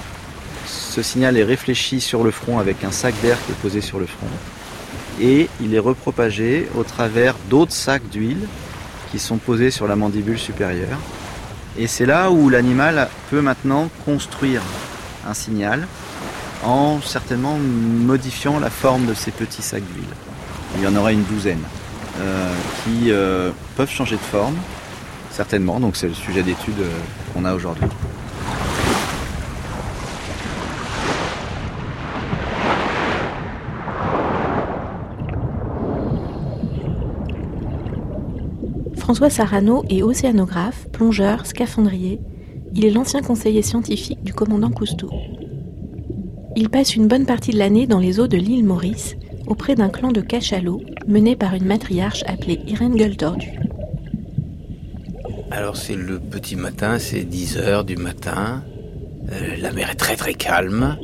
[0.67, 3.99] Ce signal est réfléchi sur le front avec un sac d'air qui est posé sur
[3.99, 4.27] le front.
[5.21, 8.47] Et il est repropagé au travers d'autres sacs d'huile
[9.11, 10.99] qui sont posés sur la mandibule supérieure.
[11.79, 14.63] Et c'est là où l'animal peut maintenant construire
[15.29, 15.87] un signal
[16.65, 20.05] en certainement modifiant la forme de ces petits sacs d'huile.
[20.77, 21.63] Il y en aura une douzaine
[22.85, 24.57] qui euh, peuvent changer de forme,
[25.31, 26.99] certainement, donc c'est le sujet d'étude euh,
[27.33, 27.87] qu'on a aujourd'hui.
[38.97, 42.21] François Sarano est océanographe, plongeur, scaphandrier.
[42.75, 45.11] Il est l'ancien conseiller scientifique du commandant Cousteau.
[46.55, 49.17] Il passe une bonne partie de l'année dans les eaux de l'île Maurice,
[49.51, 53.17] auprès d'un clan de cachalots mené par une matriarche appelée Irène Gueule.
[55.51, 58.63] Alors c'est le petit matin, c'est 10 heures du matin.
[59.33, 60.97] Euh, la mer est très très calme.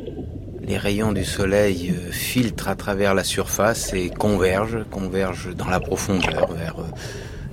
[0.65, 5.81] Les rayons du soleil euh, filtrent à travers la surface et convergent, convergent dans la
[5.81, 6.83] profondeur vers euh,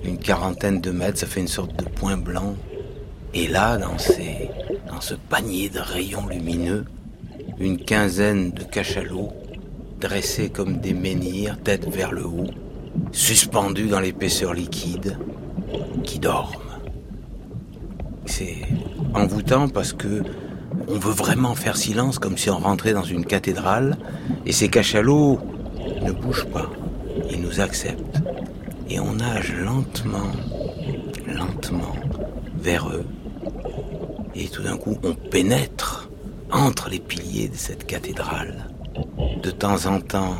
[0.04, 1.18] une quarantaine de mètres.
[1.18, 2.54] Ça fait une sorte de point blanc.
[3.34, 6.84] Et là, dans ce panier de rayons lumineux,
[7.58, 9.32] une quinzaine de cachalots
[10.00, 12.46] dressés comme des menhirs, tête vers le haut,
[13.12, 15.18] suspendus dans l'épaisseur liquide,
[16.02, 16.78] qui dorment.
[18.26, 18.62] C'est
[19.14, 20.22] envoûtant parce que
[20.88, 23.96] on veut vraiment faire silence comme si on rentrait dans une cathédrale
[24.44, 25.38] et ces cachalots
[26.02, 26.70] ne bougent pas.
[27.30, 28.22] Ils nous acceptent
[28.88, 30.32] et on nage lentement,
[31.26, 31.94] lentement
[32.58, 33.06] vers eux
[34.34, 36.10] et tout d'un coup on pénètre
[36.50, 38.68] entre les piliers de cette cathédrale.
[39.42, 40.36] De temps en temps,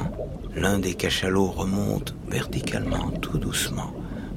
[0.54, 3.92] l'un des cachalots remonte verticalement, tout doucement,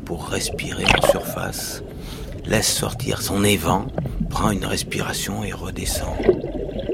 [0.06, 1.84] pour respirer en surface
[2.48, 3.88] laisse sortir son évent,
[4.30, 6.16] prend une respiration et redescend,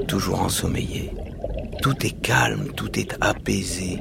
[0.08, 1.12] toujours ensommeillé.
[1.80, 4.00] Tout est calme, tout est apaisé.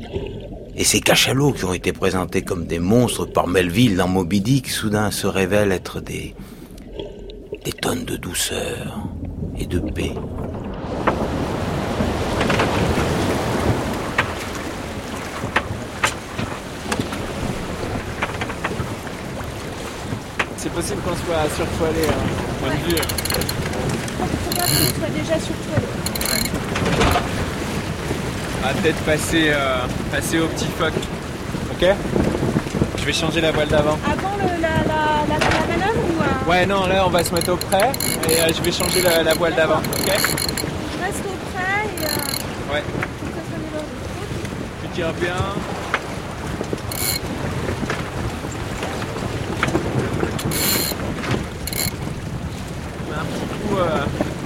[0.75, 4.69] Et ces cachalots qui ont été présentés comme des monstres par Melville dans Moby Dick,
[4.69, 6.33] soudain se révèlent être des,
[7.63, 8.99] des tonnes de douceur
[9.57, 10.13] et de paix.
[20.83, 22.13] Possible qu'on soit surtoilé, hein,
[22.59, 22.97] point de vue.
[24.99, 25.87] Soit déjà surtoilé.
[28.61, 30.91] On va peut-être passer, euh, passer au petit phoque.
[31.71, 31.85] Ok
[32.97, 33.97] Je vais changer la voile d'avant.
[34.05, 37.33] Avant le, la, la, la, la manœuvre ou euh, Ouais, non, là on va se
[37.33, 37.89] mettre au près
[38.29, 39.79] et euh, je vais changer la, la voile d'avant.
[39.79, 40.11] Ok je
[41.05, 42.81] reste auprès et euh, Ouais.
[42.81, 42.85] que
[44.83, 45.35] ça tires bien.
[52.99, 53.77] On met un petit coup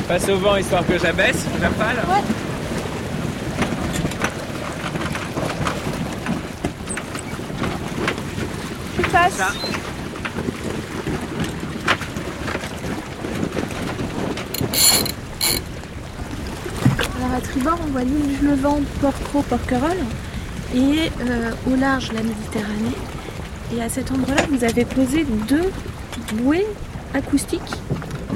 [0.07, 1.97] face au vent histoire que j'abaisse, j'appale.
[2.07, 2.23] Ouais.
[8.95, 9.33] Tu passes.
[9.33, 9.51] Ça.
[17.17, 20.05] Alors à tribord, on voit l'île Levant, Porcro, Porquerolles
[20.73, 22.95] et euh, au large la Méditerranée.
[23.75, 25.69] Et à cet endroit-là, vous avez posé deux
[26.35, 26.65] bouées
[27.13, 27.76] acoustiques.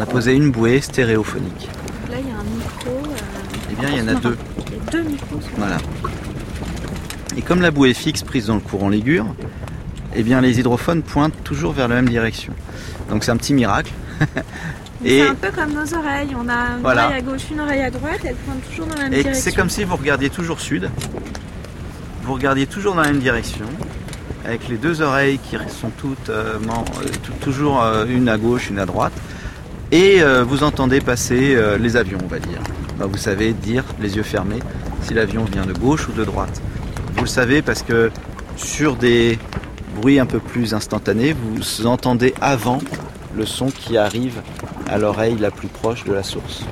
[0.01, 1.69] On a posé une bouée stéréophonique.
[2.09, 2.89] Là, il y a un micro.
[2.89, 3.15] euh,
[3.71, 4.35] Eh bien, il y en a deux.
[4.65, 5.39] Il y a deux micros.
[5.57, 5.77] Voilà.
[7.37, 9.27] Et comme la bouée est fixe prise dans le courant Ligure,
[10.15, 12.51] eh bien les hydrophones pointent toujours vers la même direction.
[13.11, 13.91] Donc c'est un petit miracle.
[15.05, 16.35] Et C'est un peu comme nos oreilles.
[16.35, 17.05] On a une Voilà.
[17.05, 18.21] oreille à gauche, une oreille à droite.
[18.23, 19.43] Elles pointent toujours dans la même Et direction.
[19.43, 20.89] c'est comme si vous regardiez toujours sud.
[22.23, 23.65] Vous regardiez toujours dans la même direction.
[24.45, 28.71] Avec les deux oreilles qui sont toutes euh, euh, tou- toujours euh, une à gauche,
[28.71, 29.13] une à droite.
[29.91, 32.59] Et euh, vous entendez passer euh, les avions, on va dire.
[32.97, 34.59] Bah, vous savez dire, les yeux fermés,
[35.01, 36.61] si l'avion vient de gauche ou de droite.
[37.15, 38.09] Vous le savez parce que
[38.55, 39.37] sur des
[39.95, 42.79] bruits un peu plus instantanés, vous entendez avant
[43.35, 44.41] le son qui arrive
[44.87, 46.63] à l'oreille la plus proche de la source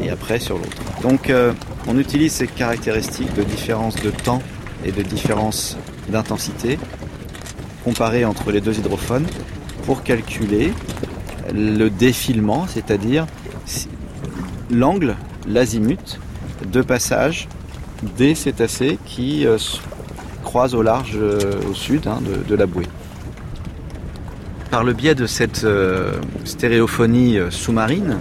[0.00, 0.76] et après sur l'autre.
[1.02, 1.52] Donc euh,
[1.88, 4.42] on utilise ces caractéristiques de différence de temps
[4.84, 5.76] et de différence
[6.08, 6.78] d'intensité
[7.84, 9.26] comparées entre les deux hydrophones
[9.84, 10.72] pour calculer
[11.52, 13.26] le défilement, c'est-à-dire
[14.70, 15.16] l'angle,
[15.48, 16.20] l'azimut
[16.66, 17.48] de passage
[18.16, 19.58] des cétacés qui euh,
[20.44, 22.86] croisent au large euh, au sud hein, de, de la bouée.
[24.70, 26.12] Par le biais de cette euh,
[26.44, 28.18] stéréophonie sous-marine,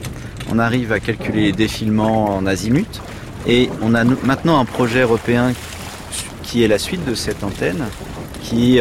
[0.52, 3.02] on arrive à calculer les défilements en azimut
[3.48, 5.54] et on a maintenant un projet européen
[6.44, 7.86] qui est la suite de cette antenne
[8.42, 8.80] qui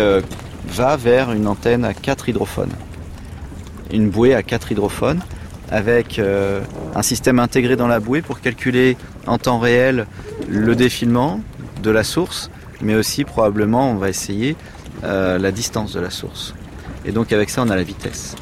[0.68, 2.72] va vers une antenne à 4 hydrophones.
[3.92, 5.20] Une bouée à 4 hydrophones
[5.70, 6.60] avec euh,
[6.94, 8.96] un système intégré dans la bouée pour calculer
[9.26, 10.06] en temps réel
[10.48, 11.40] le défilement
[11.82, 14.56] de la source, mais aussi probablement on va essayer
[15.04, 16.54] euh, la distance de la source.
[17.04, 18.34] Et donc avec ça on a la vitesse.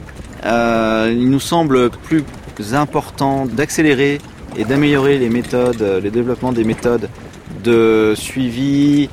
[0.44, 2.24] Euh, il nous semble plus
[2.72, 4.20] important d'accélérer
[4.56, 7.08] et d'améliorer les méthodes, le développement des méthodes
[7.64, 9.10] de suivi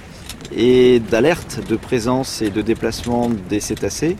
[0.56, 4.16] et d'alerte de présence et de déplacement des cétacés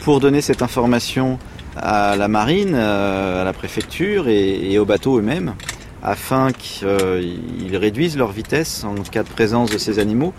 [0.00, 1.38] pour donner cette information
[1.76, 5.54] à la marine, euh, à la préfecture et, aux bateaux eux-mêmes
[6.02, 10.34] afin qu'ils réduisent leur vitesse en cas de présence de ces animaux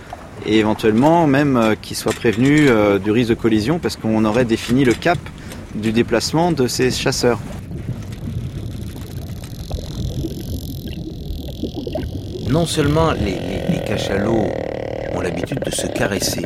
[0.45, 4.45] et éventuellement même euh, qu'ils soient prévenus euh, du risque de collision parce qu'on aurait
[4.45, 5.17] défini le cap
[5.74, 7.39] du déplacement de ces chasseurs.
[12.50, 14.48] Non seulement les cachalots
[15.13, 16.45] ont l'habitude de se caresser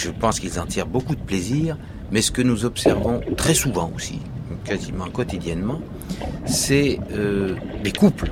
[0.00, 1.76] je pense qu'ils en tirent beaucoup de plaisir,
[2.10, 4.20] mais ce que nous observons très souvent aussi,
[4.64, 5.80] quasiment quotidiennement,
[6.46, 8.30] c'est euh, des couples.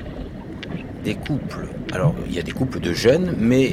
[1.05, 1.69] Des couples.
[1.93, 3.73] Alors, il y a des couples de jeunes, mais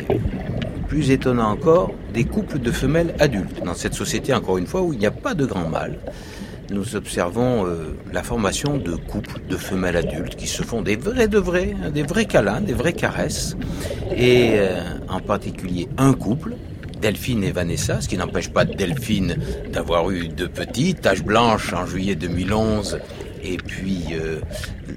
[0.90, 3.64] plus étonnant encore, des couples de femelles adultes.
[3.64, 5.98] Dans cette société, encore une fois, où il n'y a pas de grand mâle,
[6.72, 11.28] nous observons euh, la formation de couples de femelles adultes qui se font des vrais
[11.28, 13.56] de vrais, des vrais câlins, des vraies caresses.
[14.16, 16.56] Et euh, en particulier un couple,
[17.06, 19.38] Delphine et Vanessa, ce qui n'empêche pas Delphine
[19.72, 23.00] d'avoir eu deux petits, taches blanches en juillet 2011,
[23.44, 24.42] et puis euh,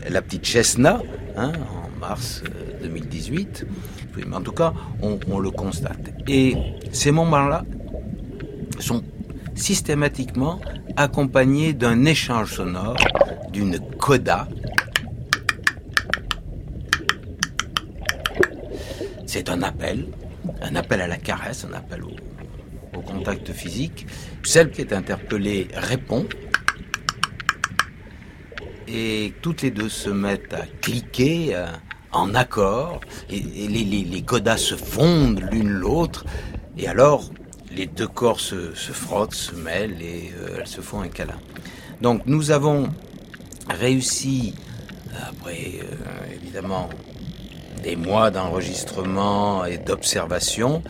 [0.09, 1.02] la petite Chesna,
[1.36, 3.66] hein, en mars euh, 2018.
[4.16, 6.14] Oui, mais en tout cas, on le constate.
[6.26, 6.56] Et
[6.92, 7.66] ces moments-là
[8.78, 9.04] sont
[9.54, 10.61] systématiquement
[10.96, 12.96] accompagnés d'un échange sonore,
[13.52, 14.48] d'une coda.
[19.26, 20.06] C'est un appel,
[20.62, 22.14] un appel à la caresse, un appel au,
[23.02, 24.06] contact physique.
[24.42, 26.26] Celle qui est interpellée répond.
[28.88, 31.66] Et toutes les deux se mettent à cliquer euh,
[32.12, 33.00] en accord.
[33.30, 36.24] Et, les, les, les codas se fondent l'une l'autre.
[36.76, 37.30] Et alors,
[37.70, 41.38] les deux corps se, se frottent, se mêlent et euh, elles se font un câlin.
[42.00, 42.88] Donc nous avons
[43.68, 44.54] réussi,
[45.28, 46.88] après euh, évidemment
[47.83, 50.83] des mois d'enregistrement et d'observation,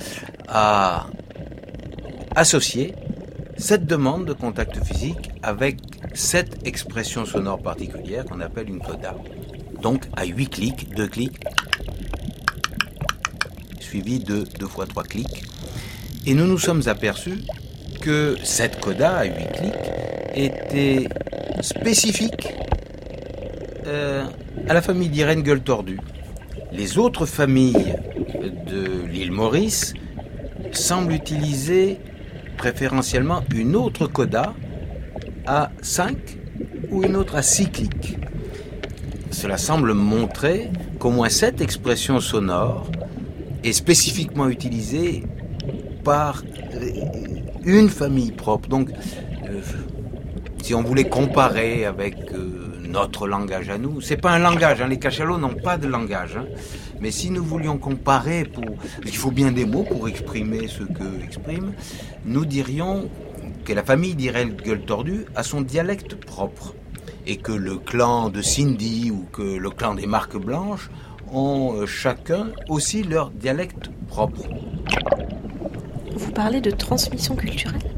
[0.49, 1.07] à
[2.35, 2.95] associer
[3.57, 5.79] cette demande de contact physique avec
[6.15, 9.15] cette expression sonore particulière qu'on appelle une coda.
[9.83, 11.41] Donc à 8 clics, 2 clics,
[13.81, 15.45] suivi de 2 fois 3 clics.
[16.27, 17.39] Et nous nous sommes aperçus
[18.01, 19.75] que cette coda à 8 clics
[20.35, 21.09] était
[21.63, 22.55] spécifique
[23.87, 24.25] euh,
[24.69, 26.01] à la famille d'Irène Gueule Tordue.
[26.79, 27.97] Les autres familles
[28.69, 29.95] de l'île Maurice
[30.71, 31.99] semblent utiliser
[32.57, 34.55] préférentiellement une autre coda
[35.45, 36.17] à 5
[36.93, 38.19] ou une autre à 6 clics.
[39.33, 40.71] Cela semble montrer
[41.01, 42.87] qu'au moins cette expression sonore
[43.65, 45.25] est spécifiquement utilisée
[46.05, 46.45] par
[47.65, 48.69] une famille propre.
[48.69, 48.91] Donc,
[49.51, 49.63] euh,
[50.63, 52.58] si on voulait comparer avec euh,
[52.89, 56.37] notre langage à nous, c'est pas un langage, hein, les cachalots n'ont pas de langage.
[56.37, 56.47] hein.
[57.01, 58.65] Mais si nous voulions comparer, pour,
[59.05, 61.73] il faut bien des mots pour exprimer ce que exprime,
[62.25, 63.09] nous dirions
[63.65, 66.75] que la famille d'Irène Gueule Tordue a son dialecte propre
[67.27, 70.89] et que le clan de Cindy ou que le clan des marques blanches
[71.31, 74.49] ont euh, chacun aussi leur dialecte propre.
[76.17, 77.98] Vous parlez de transmission culturelle?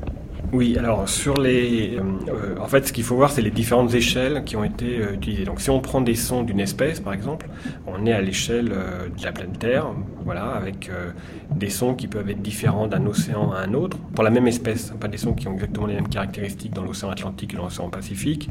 [0.53, 1.97] Oui, alors sur les.
[1.97, 5.15] euh, en fait, ce qu'il faut voir, c'est les différentes échelles qui ont été euh,
[5.15, 5.45] utilisées.
[5.45, 7.49] Donc, si on prend des sons d'une espèce, par exemple,
[7.87, 9.87] on est à l'échelle euh, de la planète Terre,
[10.25, 11.13] voilà, avec euh,
[11.55, 14.93] des sons qui peuvent être différents d'un océan à un autre, pour la même espèce,
[14.99, 17.89] pas des sons qui ont exactement les mêmes caractéristiques dans l'océan Atlantique et dans l'océan
[17.89, 18.51] Pacifique.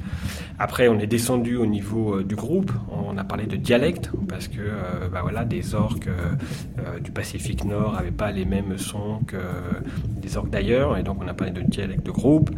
[0.57, 4.61] Après, on est descendu au niveau du groupe, on a parlé de dialecte, parce que
[5.11, 6.09] bah voilà, des orques
[7.03, 9.37] du Pacifique Nord n'avaient pas les mêmes sons que
[10.21, 12.49] des orques d'ailleurs, et donc on a parlé de dialecte de groupe.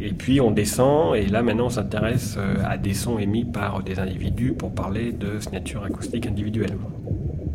[0.00, 3.82] Et puis on descend, et là maintenant on s'intéresse euh, à des sons émis par
[3.82, 6.76] des individus pour parler de signature acoustique individuelle.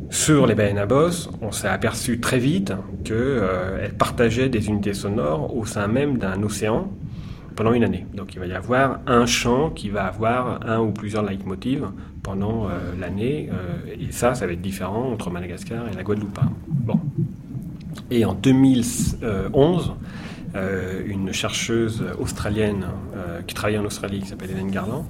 [0.09, 2.73] Sur les baleines à bosse, on s'est aperçu très vite
[3.03, 6.89] qu'elles partageaient des unités sonores au sein même d'un océan
[7.55, 8.05] pendant une année.
[8.13, 11.87] Donc il va y avoir un chant qui va avoir un ou plusieurs leitmotivs
[12.21, 16.39] pendant euh, l'année, euh, et ça, ça va être différent entre Madagascar et la Guadeloupe.
[16.67, 16.99] Bon.
[18.09, 19.49] Et en 2011, euh,
[20.55, 22.85] une chercheuse australienne
[23.15, 25.05] euh, qui travaille en Australie, qui s'appelle Hélène Garland,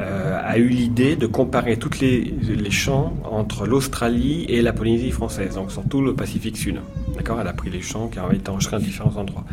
[0.00, 5.10] euh, a eu l'idée de comparer tous les, les chants entre l'Australie et la Polynésie
[5.10, 6.80] française, donc surtout le Pacifique Sud.
[7.16, 7.40] D'accord?
[7.40, 9.44] Elle a pris les chants qui avaient été enregistrés à différents endroits.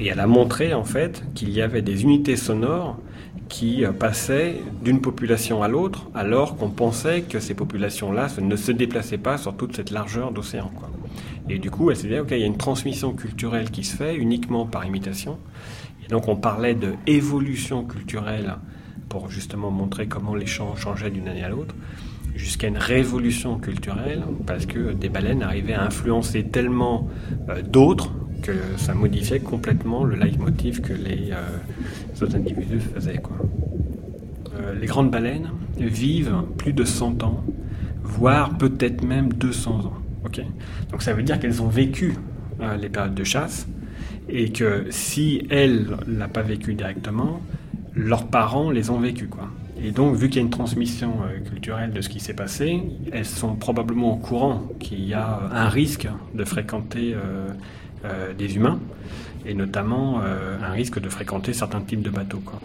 [0.00, 2.98] Et elle a montré en fait qu'il y avait des unités sonores
[3.48, 8.72] qui euh, passaient d'une population à l'autre, alors qu'on pensait que ces populations-là ne se
[8.72, 10.70] déplaçaient pas sur toute cette largeur d'océan.
[11.48, 13.96] Et du coup, elle s'est dit, ok, il y a une transmission culturelle qui se
[13.96, 15.38] fait uniquement par imitation.
[16.04, 18.56] Et donc, on parlait de évolution culturelle
[19.08, 21.74] pour justement montrer comment les chants changeaient d'une année à l'autre,
[22.34, 27.08] jusqu'à une révolution culturelle, parce que des baleines arrivaient à influencer tellement
[27.48, 33.18] euh, d'autres que ça modifiait complètement le leitmotiv que les euh, autres individus faisaient.
[33.18, 33.36] Quoi.
[34.54, 37.42] Euh, les grandes baleines vivent plus de 100 ans,
[38.02, 39.92] voire peut-être même 200 ans.
[40.24, 40.40] Ok
[40.90, 42.14] Donc ça veut dire qu'elles ont vécu
[42.60, 43.66] euh, les périodes de chasse
[44.28, 47.40] et que si elles ne pas vécu directement,
[47.94, 49.28] leurs parents les ont vécues.
[49.28, 49.48] Quoi.
[49.82, 52.82] Et donc, vu qu'il y a une transmission euh, culturelle de ce qui s'est passé,
[53.12, 57.48] elles sont probablement au courant qu'il y a un risque de fréquenter euh,
[58.04, 58.78] euh, des humains,
[59.46, 62.40] et notamment euh, un risque de fréquenter certains types de bateaux.
[62.44, 62.60] Quoi.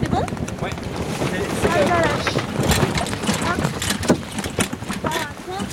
[0.00, 0.20] C'est bon
[0.62, 0.70] Ouais.
[1.70, 2.34] Ah, je la lâche.
[3.44, 3.60] Hop.
[5.00, 5.68] Voilà, compte.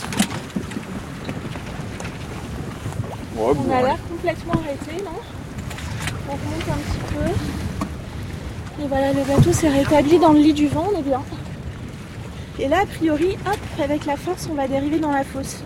[3.68, 5.20] On a l'air complètement arrêté, non
[6.30, 8.84] On remonte un petit peu.
[8.84, 9.22] Et voilà, le
[10.20, 11.22] dans le lit du vent, on est bien.
[12.60, 15.64] Et là, a priori, hop, avec la force, on va dériver dans la fosse.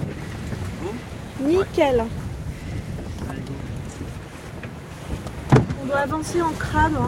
[1.41, 2.05] Nickel.
[5.81, 6.93] On doit avancer en crabe.
[6.99, 7.07] hein.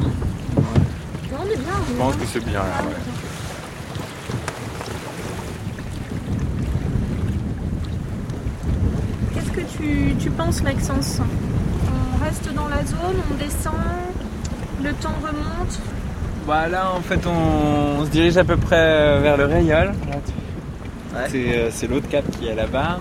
[1.32, 1.74] Non, on est bien.
[1.76, 2.26] on est Je pense bien.
[2.26, 2.40] que c'est.
[2.56, 2.90] Ah, ouais.
[2.90, 2.98] bien.
[9.34, 11.20] Qu'est-ce que tu, tu penses, Maxence?
[12.20, 13.74] On reste dans la zone, on descend,
[14.84, 15.80] le temps remonte.
[16.48, 19.92] Bah là en fait on, on se dirige à peu près euh, vers le Rayol.
[21.30, 23.00] C'est euh, c'est l'autre cap qui est là-bas.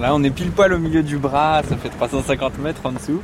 [0.00, 3.22] Là on est pile poil au milieu du bras, ça fait 350 mètres en dessous.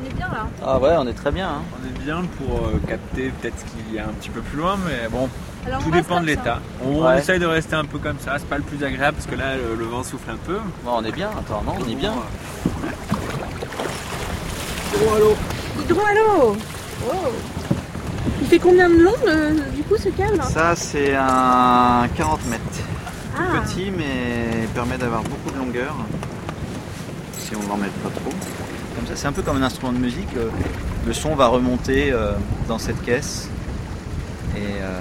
[0.00, 0.46] On est bien là.
[0.64, 1.48] Ah ouais, on est très bien.
[1.48, 1.62] hein.
[1.74, 4.58] On est bien pour euh, capter peut-être ce qu'il y a un petit peu plus
[4.58, 5.28] loin, mais bon,
[5.66, 6.60] Alors, tout dépend de l'état.
[6.84, 7.18] On Ouais.
[7.18, 9.56] essaye de rester un peu comme ça, c'est pas le plus agréable parce que là
[9.56, 10.58] le, le vent souffle un peu.
[10.84, 12.12] Bon, on est bien, attends, non, on est bien.
[14.92, 15.34] Bon, allô
[15.82, 16.56] Hydro-halo
[17.06, 17.32] oh.
[18.40, 19.12] Il fait combien de long,
[19.74, 20.42] du coup, ce câble?
[20.42, 22.62] Ça, c'est un 40 mètres.
[23.38, 23.60] Ah.
[23.60, 25.94] Petit, mais permet d'avoir beaucoup de longueur.
[27.38, 28.30] Si on n'en met pas trop.
[28.96, 30.34] Comme ça, c'est un peu comme un instrument de musique.
[30.36, 30.48] euh,
[31.06, 32.32] Le son va remonter euh,
[32.66, 33.48] dans cette caisse.
[34.56, 35.00] Et euh,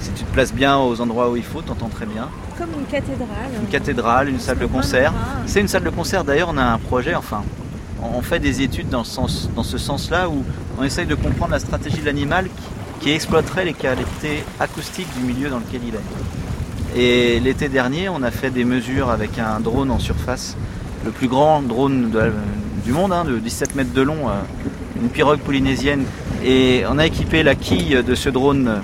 [0.00, 2.28] si tu te places bien aux endroits où il faut, t'entends très bien.
[2.58, 3.28] Comme une cathédrale.
[3.60, 5.12] Une cathédrale, une salle de concert.
[5.46, 6.22] C'est une salle de concert.
[6.24, 7.42] D'ailleurs, on a un projet, enfin,
[8.02, 10.44] on fait des études dans ce, sens-là où
[10.78, 12.46] on essaye de comprendre la stratégie de l'animal
[13.00, 17.00] qui, exploiterait les qualités acoustiques du milieu dans lequel il est.
[17.00, 20.56] Et l'été dernier, on a fait des mesures avec un drone en surface,
[21.04, 22.12] le plus grand drone
[22.84, 24.34] du monde, hein, de 17 mètres de long, euh,
[25.00, 26.04] une pirogue polynésienne.
[26.44, 28.82] Et on a équipé la quille de ce drone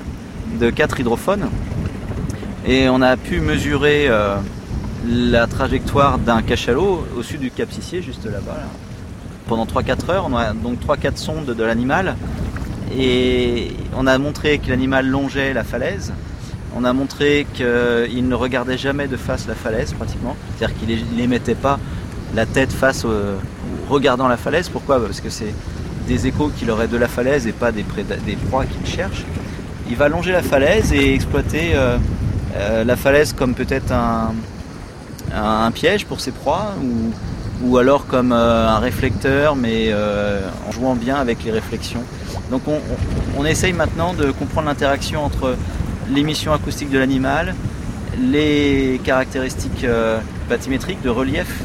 [0.58, 1.48] de 4 hydrophones.
[2.66, 4.36] Et on a pu mesurer euh,
[5.06, 8.56] la trajectoire d'un cachalot au sud du Cap Sissier, juste là-bas.
[8.56, 8.87] là.
[9.48, 12.16] Pendant 3-4 heures, on a donc 3-4 sondes de l'animal.
[12.96, 16.12] Et on a montré que l'animal longeait la falaise.
[16.76, 20.36] On a montré qu'il ne regardait jamais de face la falaise, pratiquement.
[20.56, 21.78] C'est-à-dire qu'il n'émettait pas
[22.34, 23.10] la tête face au,
[23.88, 24.68] regardant la falaise.
[24.68, 25.00] Pourquoi?
[25.00, 25.54] Parce que c'est
[26.06, 27.84] des échos qu'il aurait de la falaise et pas des,
[28.26, 29.24] des proies qu'il cherche.
[29.88, 31.96] Il va longer la falaise et exploiter euh,
[32.54, 34.34] euh, la falaise comme peut-être un,
[35.34, 37.12] un, un piège pour ses proies ou,
[37.62, 42.02] ou alors comme euh, un réflecteur mais euh, en jouant bien avec les réflexions.
[42.50, 45.56] Donc on, on- on essaye maintenant de comprendre l'interaction entre
[46.10, 47.54] l'émission acoustique de l'animal,
[48.20, 51.62] les caractéristiques euh, bathymétriques de relief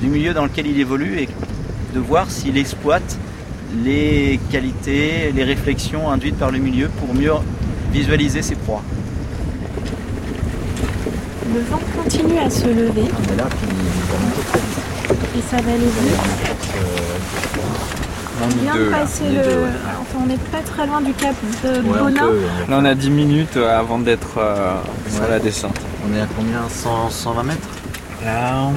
[0.00, 1.28] du milieu dans lequel il évolue et
[1.94, 3.16] de voir s'il exploite
[3.84, 7.32] les qualités, les réflexions induites par le milieu pour mieux
[7.92, 8.82] visualiser ses proies.
[11.54, 13.68] Le vent continue à se lever On est là, puis
[15.36, 16.20] et ça va aller vite.
[18.38, 19.36] On est de passer est le.
[19.62, 19.68] ouais.
[20.00, 21.34] Enfin, n'est pas très loin du cap
[21.64, 22.20] de Ouais, on Bonin.
[22.20, 24.74] peut- Là, on a 10 minutes euh, avant d'être euh,
[25.10, 25.30] sur Ouais.
[25.30, 25.76] la descente.
[26.08, 26.60] on est à combien?
[26.68, 27.68] 100, 120 mètres?
[28.24, 28.68] Là,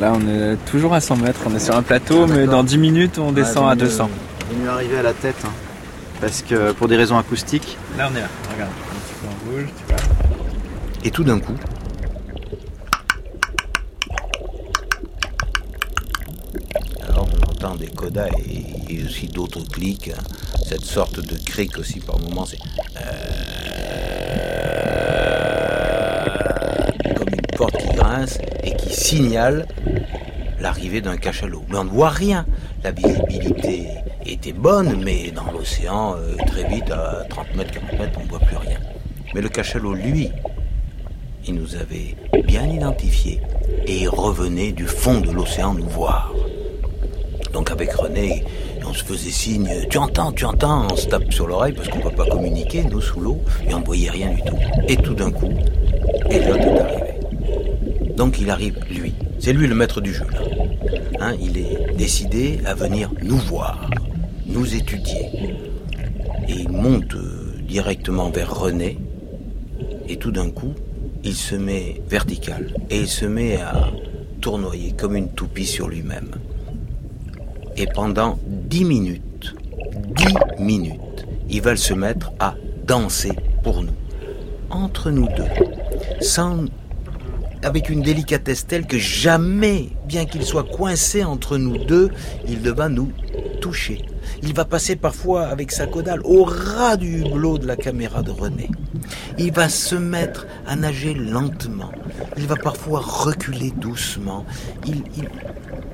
[0.00, 1.40] là, on est toujours à 100 mètres.
[1.46, 2.52] On est sur un plateau, mais d'accord.
[2.52, 4.08] dans 10 minutes, on descend à vaut mieux- 200.
[4.50, 5.36] vaut mieux arriver à la tête.
[5.44, 5.50] hein.
[6.20, 8.26] Parce que pour des raisons acoustiques, Là, on est là.
[8.52, 10.02] Regarde, un petit peu en rouge, tu vois.
[11.04, 11.52] Et tout d'un coup,
[17.08, 17.28] alors
[18.88, 20.22] et, aussi d'autres clics, hein.
[20.64, 22.58] cette sorte de cric aussi par moments, c'est
[22.96, 23.10] euh,
[27.16, 29.66] comme une porte qui grince et qui signale
[30.60, 31.64] l'arrivée d'un cachalot.
[31.68, 32.46] Mais on ne voit rien.
[32.84, 33.88] La visibilité
[34.26, 38.28] était bonne, mais dans l'océan, euh, très vite, à 30 mètres, 40 mètres, on ne
[38.28, 38.78] voit plus rien.
[39.34, 40.30] Mais le cachalot, lui,
[41.46, 43.40] il nous avait bien identifiés
[43.86, 46.32] et revenait du fond de l'océan nous voir.
[47.70, 48.44] Avec René,
[48.88, 51.98] on se faisait signe, tu entends, tu entends, on se tape sur l'oreille parce qu'on
[51.98, 54.56] ne peut pas communiquer, nous sous l'eau, et on ne voyait rien du tout.
[54.88, 55.52] Et tout d'un coup,
[56.30, 58.16] Elliot est arrivé.
[58.16, 59.14] Donc il arrive, lui.
[59.38, 60.40] C'est lui le maître du jeu, là.
[61.20, 63.90] Hein, il est décidé à venir nous voir,
[64.46, 65.26] nous étudier.
[66.48, 68.98] Et il monte euh, directement vers René,
[70.08, 70.72] et tout d'un coup,
[71.22, 73.90] il se met vertical et il se met à
[74.40, 76.30] tournoyer comme une toupie sur lui-même.
[77.80, 79.54] Et pendant dix minutes,
[80.16, 83.30] dix minutes, il va se mettre à danser
[83.62, 83.92] pour nous,
[84.68, 85.44] entre nous deux,
[86.20, 86.64] sans,
[87.62, 92.10] avec une délicatesse telle que jamais, bien qu'il soit coincé entre nous deux,
[92.48, 93.12] il ne va nous
[93.60, 94.04] toucher.
[94.42, 98.32] Il va passer parfois avec sa caudale au ras du hublot de la caméra de
[98.32, 98.68] René.
[99.38, 101.92] Il va se mettre à nager lentement.
[102.36, 104.44] Il va parfois reculer doucement.
[104.84, 105.04] Il,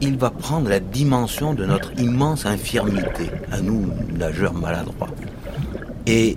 [0.00, 3.86] il va prendre la dimension de notre immense infirmité, à nous,
[4.16, 5.10] nageurs maladroits.
[6.06, 6.36] Et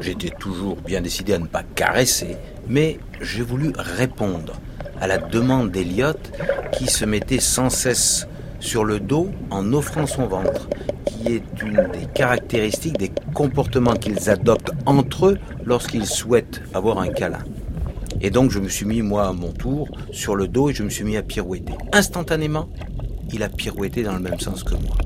[0.00, 2.36] j'étais toujours bien décidé à ne pas caresser,
[2.68, 4.54] mais j'ai voulu répondre
[5.00, 6.14] à la demande d'Eliot
[6.72, 8.26] qui se mettait sans cesse
[8.60, 10.68] sur le dos en offrant son ventre,
[11.06, 17.08] qui est une des caractéristiques des comportements qu'ils adoptent entre eux lorsqu'ils souhaitent avoir un
[17.08, 17.44] câlin.
[18.20, 20.82] Et donc je me suis mis moi à mon tour sur le dos et je
[20.82, 21.72] me suis mis à pirouetter.
[21.92, 22.68] Instantanément,
[23.32, 24.96] il a pirouetté dans le même sens que moi.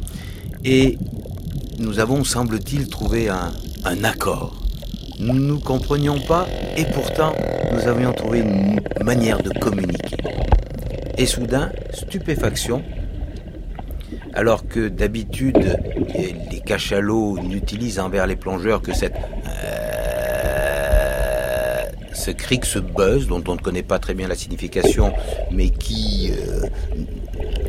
[0.65, 0.99] Et
[1.79, 3.53] nous avons, semble-t-il, trouvé un,
[3.85, 4.63] un accord.
[5.19, 6.47] Nous ne nous comprenions pas
[6.77, 7.35] et pourtant
[7.73, 10.17] nous avions trouvé une manière de communiquer.
[11.19, 12.83] Et soudain, stupéfaction,
[14.35, 15.79] alors que d'habitude
[16.15, 20.02] les, cachalots n'utilisent envers les plongeurs que cette euh,
[22.23, 25.13] ce cric, ce buzz dont on ne connaît pas très bien la signification,
[25.51, 26.69] mais qui euh,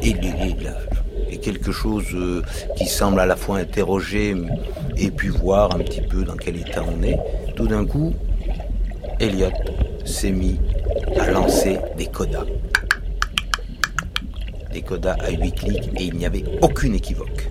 [0.03, 2.43] est, quelque chose euh,
[2.77, 4.35] qui semble à la fois interroger
[4.95, 7.17] et puis voir un petit peu dans quel état on est.
[7.55, 8.13] Tout d'un coup,
[9.19, 9.49] Elliot
[10.05, 10.59] s'est mis
[11.19, 12.45] à lancer des codas.
[14.71, 17.49] Des codas à huit clics et il n'y avait aucune équivoque.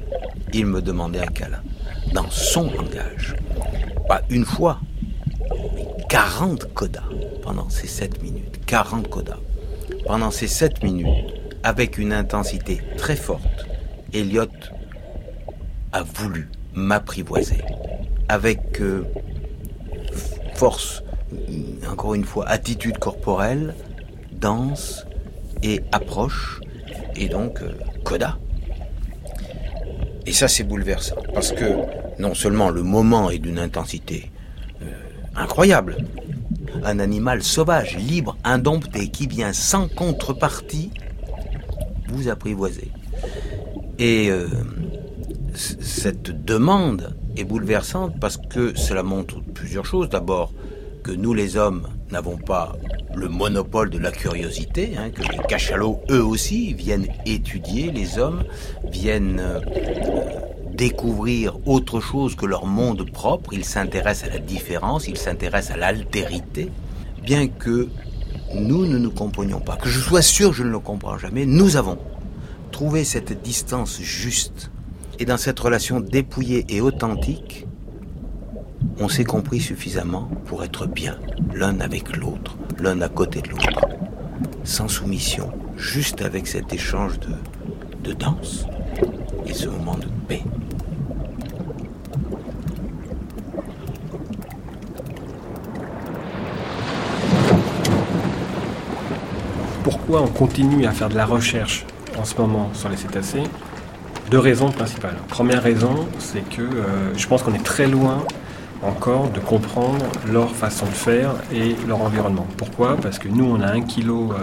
[0.52, 1.62] Il me demandait un câlin.
[2.14, 3.34] Dans son langage.
[4.06, 4.78] Pas une fois,
[6.12, 7.08] 40 codas
[7.42, 8.60] pendant ces 7 minutes.
[8.66, 9.38] 40 codas.
[10.04, 11.08] Pendant ces 7 minutes,
[11.62, 13.66] avec une intensité très forte,
[14.12, 14.44] Elliot
[15.92, 17.62] a voulu m'apprivoiser.
[18.28, 19.06] Avec euh,
[20.54, 21.02] force,
[21.90, 23.74] encore une fois, attitude corporelle,
[24.32, 25.06] danse
[25.62, 26.60] et approche,
[27.16, 27.72] et donc euh,
[28.04, 28.38] coda.
[30.26, 31.64] Et ça, c'est bouleversant, parce que
[32.18, 34.31] non seulement le moment est d'une intensité
[35.36, 35.96] incroyable,
[36.84, 40.90] un animal sauvage, libre, indompté, qui vient sans contrepartie
[42.08, 42.90] vous apprivoiser.
[43.98, 44.48] Et euh,
[45.54, 50.08] cette demande est bouleversante parce que cela montre plusieurs choses.
[50.08, 50.52] D'abord,
[51.02, 52.76] que nous les hommes n'avons pas
[53.14, 58.44] le monopole de la curiosité, hein, que les cachalots, eux aussi, viennent étudier les hommes,
[58.90, 59.60] viennent euh,
[60.74, 65.78] découvrir autre chose que leur monde propre, ils s'intéressent à la différence, ils s'intéressent à
[65.78, 66.70] l'altérité,
[67.22, 67.88] bien que
[68.54, 71.76] nous ne nous comprenions pas, que je sois sûr je ne le comprends jamais, nous
[71.76, 71.98] avons
[72.70, 74.70] trouvé cette distance juste.
[75.18, 77.66] Et dans cette relation dépouillée et authentique,
[78.98, 81.18] on s'est compris suffisamment pour être bien,
[81.54, 83.88] l'un avec l'autre, l'un à côté de l'autre,
[84.64, 87.34] sans soumission, juste avec cet échange de,
[88.02, 88.66] de danse
[89.46, 90.42] et ce moment de paix.
[99.82, 101.84] Pourquoi on continue à faire de la recherche
[102.18, 103.42] en ce moment sur les cétacés?
[104.30, 105.16] Deux raisons principales.
[105.28, 108.24] Première raison, c'est que euh, je pense qu'on est très loin
[108.82, 112.46] encore de comprendre leur façon de faire et leur environnement.
[112.56, 112.96] Pourquoi?
[112.96, 114.34] Parce que nous, on a 1 kg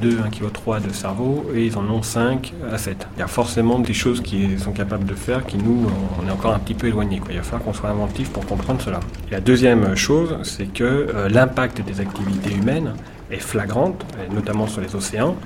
[0.00, 3.08] 2, 1 kg 3 de cerveau et ils en ont 5 à 7.
[3.16, 5.86] Il y a forcément des choses qu'ils sont capables de faire qui nous,
[6.22, 7.20] on est encore un petit peu éloignés.
[7.30, 9.00] Il va falloir qu'on soit inventif pour comprendre cela.
[9.30, 12.94] la deuxième chose, c'est que euh, l'impact des activités humaines
[13.30, 15.36] est flagrante, notamment sur les océans,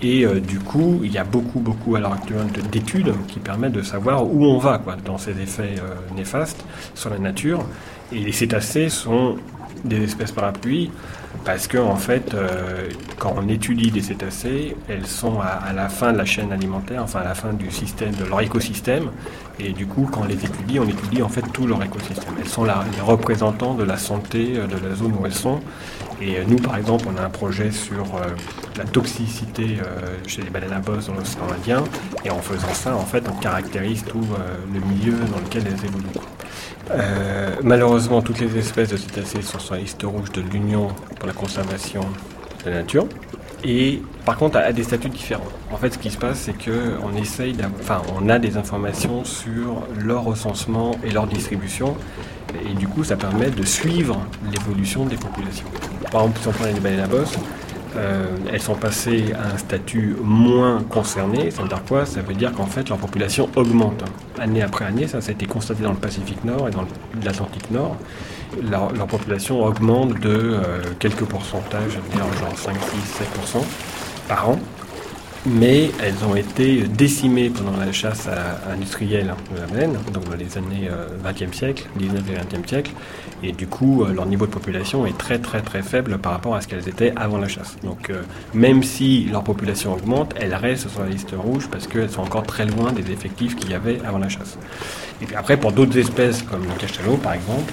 [0.00, 3.72] et euh, du coup, il y a beaucoup, beaucoup à l'heure actuelle d'études qui permettent
[3.72, 7.64] de savoir où on va dans ces effets euh, néfastes sur la nature.
[8.12, 9.36] Et les cétacés sont
[9.84, 10.90] des espèces parapluies
[11.44, 12.88] parce que en fait, euh,
[13.18, 17.20] quand on étudie des cétacés, elles sont à, la fin de la chaîne alimentaire, enfin
[17.20, 19.10] à la fin du système, de leur écosystème.
[19.58, 22.34] Et du coup, quand on les étudie, on étudie en fait tout leur écosystème.
[22.40, 25.60] Elles sont les représentants de la santé de la zone où elles sont.
[26.22, 28.04] Et nous, par exemple, on a un projet sur
[28.78, 31.84] la toxicité euh, chez les baleines à bosse dans l'océan Indien.
[32.24, 35.84] Et en faisant ça, en fait, on caractérise tout euh, le milieu dans lequel elles
[35.84, 37.62] évoluent.
[37.62, 41.34] malheureusement, toutes les espèces de cétacés sont sur la liste rouge de l'Union pour la
[41.34, 42.00] conservation
[42.64, 43.06] de la nature.
[43.64, 45.48] Et par contre, à, des statuts différents.
[45.72, 49.82] En fait, ce qui se passe, c'est qu'on essaye, enfin, on a des informations sur
[49.98, 51.96] leur recensement et leur distribution,
[52.68, 54.20] et du coup, ça permet de suivre
[54.52, 55.66] l'évolution des populations.
[56.10, 57.36] Par exemple, si on prend les baleines à bosse,
[57.96, 61.50] euh, elles sont passées à un statut moins concerné.
[61.50, 62.06] Ça veut dire quoi?
[62.06, 64.04] Ça veut dire qu'en fait, leur population augmente
[64.38, 65.06] année après année.
[65.06, 66.84] Ça, ça a été constaté dans le Pacifique Nord et dans
[67.24, 67.96] l'Atlantique Nord.
[68.70, 73.64] Leur, population augmente de euh, quelques pourcentages, je veux dire genre 5, 6, 7%
[74.28, 74.58] par an
[75.46, 78.28] mais elles ont été décimées pendant la chasse
[78.70, 80.90] industrielle de la baleine, donc dans les années
[81.24, 82.92] 20e euh, siècle, 19 et 20e siècle,
[83.42, 86.54] et du coup euh, leur niveau de population est très très très faible par rapport
[86.54, 87.76] à ce qu'elles étaient avant la chasse.
[87.82, 88.22] Donc euh,
[88.54, 92.44] même si leur population augmente, elles restent sur la liste rouge parce qu'elles sont encore
[92.44, 94.58] très loin des effectifs qu'il y avait avant la chasse.
[95.22, 97.72] Et puis après pour d'autres espèces comme le cachalot par exemple,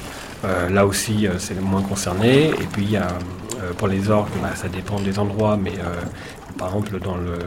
[0.71, 2.95] là aussi c'est moins concerné, et puis
[3.77, 5.73] pour les orques, bah, ça dépend des endroits, mais
[6.57, 7.37] par exemple, dans le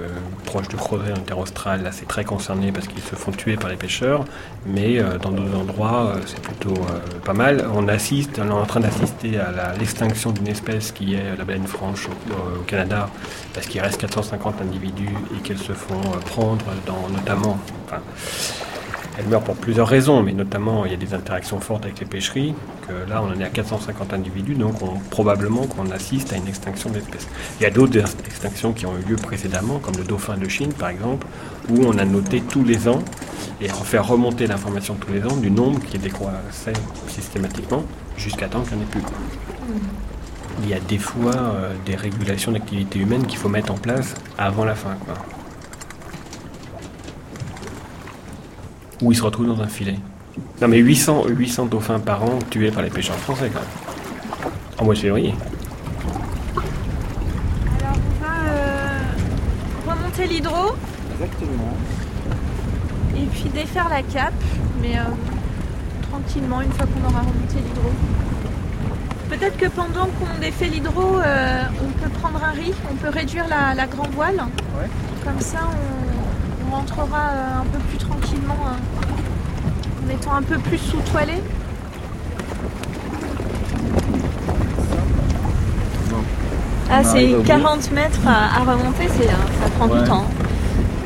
[0.45, 3.77] proche du creuset interaustral, là c'est très concerné parce qu'ils se font tuer par les
[3.77, 4.25] pêcheurs,
[4.67, 7.67] mais euh, dans d'autres endroits, euh, c'est plutôt euh, pas mal.
[7.75, 11.67] On assiste, on est en train d'assister à l'extinction d'une espèce qui est la baleine
[11.67, 13.09] franche au, Canada,
[13.55, 17.59] parce qu'il reste 450 individus et qu'elles se font prendre dans notamment.
[19.19, 22.07] Elle meurt pour plusieurs raisons, mais notamment il y a des interactions fortes avec les
[22.07, 22.55] pêcheries.
[22.87, 24.77] Que là, on en est à 450 individus, donc
[25.11, 27.27] probablement qu'on assiste à une extinction d'espèces.
[27.59, 30.73] Il y a d'autres extinctions qui ont eu lieu précédemment, comme le dauphin de Chine
[30.73, 31.27] par exemple,
[31.69, 33.03] où on a noté tous les ans
[33.61, 36.75] et on fait remonter l'information tous les ans du nombre qui décroissait
[37.09, 37.83] systématiquement
[38.17, 39.03] jusqu'à temps qu'il n'y en ait plus.
[40.63, 44.15] il y a des fois euh, des régulations d'activité humaine qu'il faut mettre en place
[44.39, 44.97] avant la fin.
[49.03, 49.97] Ou ils se retrouvent dans un filet.
[50.61, 54.53] Non mais 800, 800 dauphins par an tués par les pêcheurs français quand même.
[54.79, 55.35] En mois de février.
[57.81, 59.01] Alors on va euh,
[59.89, 60.75] remonter l'hydro.
[61.13, 61.75] Exactement.
[63.17, 64.33] Et puis défaire la cape,
[64.81, 65.03] mais euh,
[66.11, 67.91] tranquillement une fois qu'on aura remonté l'hydro.
[69.29, 73.47] Peut-être que pendant qu'on défait l'hydro, euh, on peut prendre un riz, on peut réduire
[73.49, 74.37] la, la grand voile.
[74.79, 74.89] Ouais.
[75.25, 80.59] Comme ça, on, on rentrera euh, un peu plus tranquillement euh, en étant un peu
[80.59, 81.35] plus sous-toilé.
[86.91, 87.47] Ah, c'est arrive au bout.
[87.47, 90.01] 40 mètres à, à remonter, c'est, euh, ça prend Ouais.
[90.01, 90.25] du temps.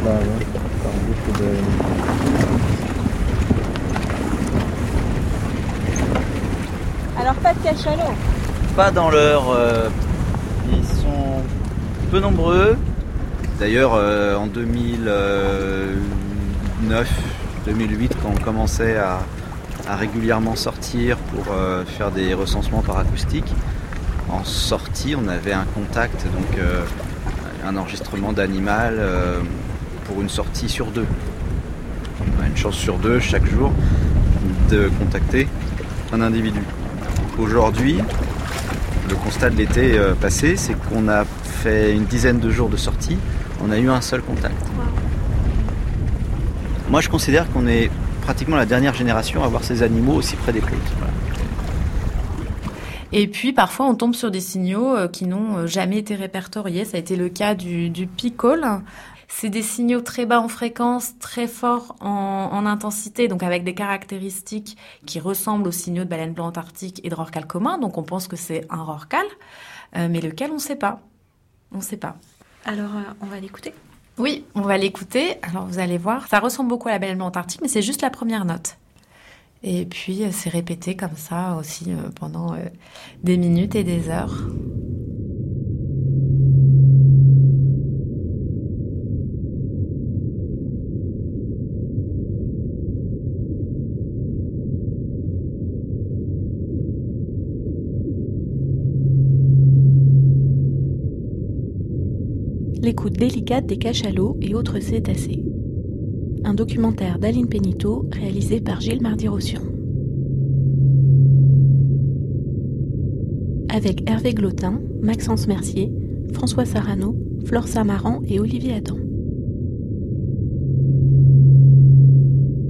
[0.05, 1.59] Bah ouais, de-
[7.21, 8.15] Alors, pas de cachalot.
[8.77, 9.45] Pas dans l'heure.
[9.51, 9.89] euh,
[10.73, 11.43] ils sont
[12.11, 12.77] peu nombreux.
[13.61, 14.47] D'ailleurs, euh, en
[16.83, 17.09] 2009,
[17.67, 19.21] 2008, quand on commençait à,
[19.89, 23.53] régulièrement sortir pour euh, faire des recensements par acoustique,
[24.29, 26.85] en sortie, on avait un contact, donc euh,
[27.65, 29.41] un enregistrement d'animal euh,
[30.07, 31.07] pour une sortie sur deux.
[32.45, 33.73] Une chance sur deux chaque jour
[34.71, 35.49] de contacter
[36.13, 36.61] un individu.
[37.39, 37.99] Aujourd'hui,
[39.09, 43.19] le constat de l'été passé, c'est qu'on a fait une dizaine de jours de sortie,
[43.65, 44.57] on a eu un seul contact.
[46.93, 47.91] Moi, je considère qu'on est
[48.21, 50.73] pratiquement la dernière génération à voir ces animaux aussi près des côtes.
[50.99, 51.15] Voilà.
[53.13, 56.85] Et puis parfois on tombe sur des signaux euh, qui n'ont euh, jamais été répertoriés.
[56.85, 58.67] Ça a été le cas du, du picole.
[59.27, 63.73] C'est des signaux très bas en fréquence, très forts en, en intensité, donc avec des
[63.73, 64.77] caractéristiques
[65.07, 67.79] qui ressemblent aux signaux de baleine blanc antarctique et de rorqual commun.
[67.79, 69.25] Donc on pense que c'est un rorqual,
[69.97, 71.01] euh, mais lequel on ne sait pas.
[71.73, 72.17] On ne sait pas.
[72.67, 73.73] Alors, euh, on va l'écouter.
[74.19, 75.37] Oui, on va l'écouter.
[75.43, 78.11] Alors vous allez voir, ça ressemble beaucoup à la blanc antarctique, mais c'est juste la
[78.11, 78.77] première note.
[79.63, 82.59] Et puis euh, c'est répété comme ça aussi euh, pendant euh,
[83.23, 84.49] des minutes et des heures.
[102.93, 105.43] L'écoute délicate des cachalots et autres cétacés.
[106.45, 109.63] Un documentaire d'Aline Pénito réalisé par Gilles Mardy-Rossian.
[113.71, 115.91] Avec Hervé Glotin, Maxence Mercier,
[116.35, 117.17] François Sarano,
[117.47, 118.99] Flore Samaran et Olivier Adam.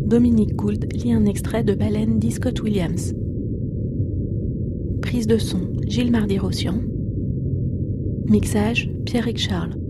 [0.07, 3.13] Dominique Gould lit un extrait de Baleine d'Iscott Williams.
[5.01, 6.77] Prise de son Gilles Mardy-Rossian.
[8.29, 9.82] Mixage Pierrick Charles.